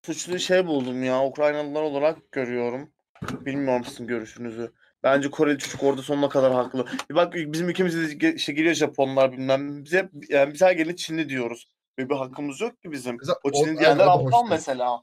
[0.06, 1.26] suçlu şey buldum ya.
[1.26, 2.90] Ukraynalılar olarak görüyorum.
[3.32, 4.72] Bilmiyorum sizin görüşünüzü.
[5.04, 6.86] Bence Koreli çocuk orada sonuna kadar haklı.
[7.10, 9.86] Bir bak bizim ülkemizde de işte giriyor Japonlar bilmem.
[9.86, 11.68] Bize yani biz her gelene Çinli diyoruz.
[11.98, 13.18] Böyle bir hakkımız yok ki bizim.
[13.20, 15.02] Mesela O Çinli diyenler aptal mesela.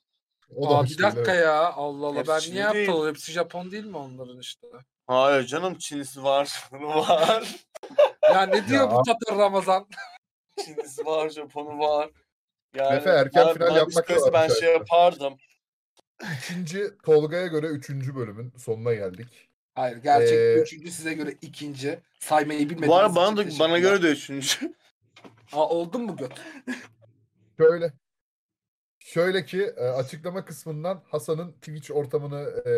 [0.56, 1.44] O da Aa, bir dakika evet.
[1.44, 1.72] ya.
[1.72, 2.18] Allah Allah.
[2.18, 3.08] Hepsi Ben Çinli niye aptal?
[3.08, 4.66] Hepsi Japon değil mi onların işte?
[5.06, 6.68] Hayır canım Çinlisi var.
[6.72, 7.56] var.
[8.32, 8.90] Ya ne diyor Ya.
[8.90, 9.88] bu Tatar Ramazan?
[10.64, 12.10] Çinlisi var, Japonu var.
[12.76, 15.34] Yani Efe, erken final yapmak isterse ben şey yapardım.
[16.38, 19.47] İkinci Tolga'ya göre üçüncü bölümün sonuna geldik.
[19.78, 21.98] Hayır gerçek Ee, üçüncü size göre ikinci.
[22.20, 24.74] Saymayı bilmediğiniz Bu arada için bana da, bana göre de üçüncü.
[25.52, 26.32] Aa, oldun mu göt?
[27.58, 27.92] Şöyle
[28.98, 32.72] şöyle ki e, açıklama kısmından Hasan'ın Twitch ortamını e,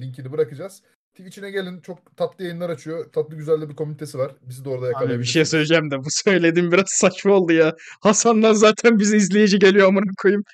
[0.00, 0.82] linkini bırakacağız.
[1.14, 3.12] Twitch'ine gelin çok tatlı yayınlar açıyor.
[3.12, 4.32] Tatlı güzel de bir komünitesi var.
[4.42, 5.48] Bizi de orada Abi bir şey yakalayabilirsiniz.
[5.48, 7.76] söyleyeceğim de bu söylediğim biraz saçma oldu ya.
[8.00, 10.44] Hasan'dan zaten bize izleyici geliyor amına koyayım.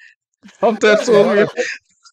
[0.61, 1.49] Tam tersi olmuyor.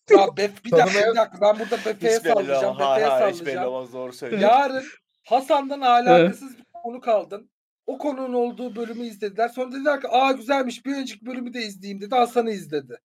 [0.10, 2.80] Ya Bef, bir dakika bir dakika ben burada Befe'ye sallayacağım.
[2.80, 3.74] Befe'ye hayır, hiç belli sallayacağım.
[3.74, 3.94] olmaz.
[3.94, 4.42] Doğru söylüyor.
[4.42, 4.84] Yarın
[5.28, 7.50] Hasan'dan alakasız bir konu kaldın.
[7.88, 9.48] O konunun olduğu bölümü izlediler.
[9.50, 12.16] Sonra dediler ki aa güzelmiş bir önceki bölümü de izleyeyim dedi.
[12.16, 12.98] Hasan'ı izledi.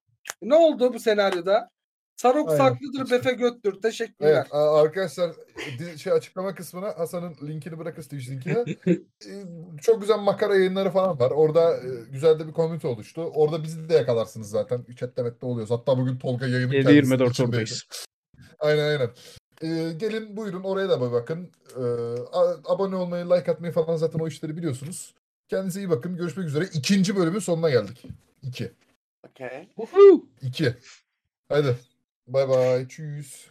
[0.43, 1.71] Ne oldu bu senaryoda?
[2.21, 2.59] Sarok Aynen.
[2.59, 3.83] saklıdır, Befe göttür.
[3.83, 4.31] Teşekkürler.
[4.33, 5.33] Evet arkadaşlar
[5.97, 8.65] şey açıklama kısmına Hasan'ın linkini bırakırız Twitch linkine.
[9.27, 9.45] Ee,
[9.83, 11.31] Çok güzel makara yayınları falan var.
[11.31, 11.81] Orada e,
[12.13, 13.23] güzel de bir komünite oluştu.
[13.23, 14.85] Orada bizi de yakalarsınız zaten.
[14.97, 15.71] Chatte mette oluyoruz.
[15.71, 17.49] Hatta bugün Tolga yayının 7-24 kendisinin içindeydi.
[17.51, 17.85] oradayız.
[18.59, 19.11] Aynen aynen.
[19.63, 21.51] Ee, gelin buyurun oraya da bir bakın.
[21.77, 21.81] Ee,
[22.33, 25.15] a- abone olmayı, like atmayı falan zaten o işleri biliyorsunuz.
[25.49, 26.17] Kendinize iyi bakın.
[26.17, 26.65] Görüşmek üzere.
[26.75, 28.03] İkinci bölümün sonuna geldik.
[28.43, 28.73] İki.
[29.77, 30.25] Woohoo!
[30.43, 30.75] İki.
[31.49, 31.77] Hadi.
[32.31, 32.87] Bye bye.
[32.87, 33.50] Tschüss.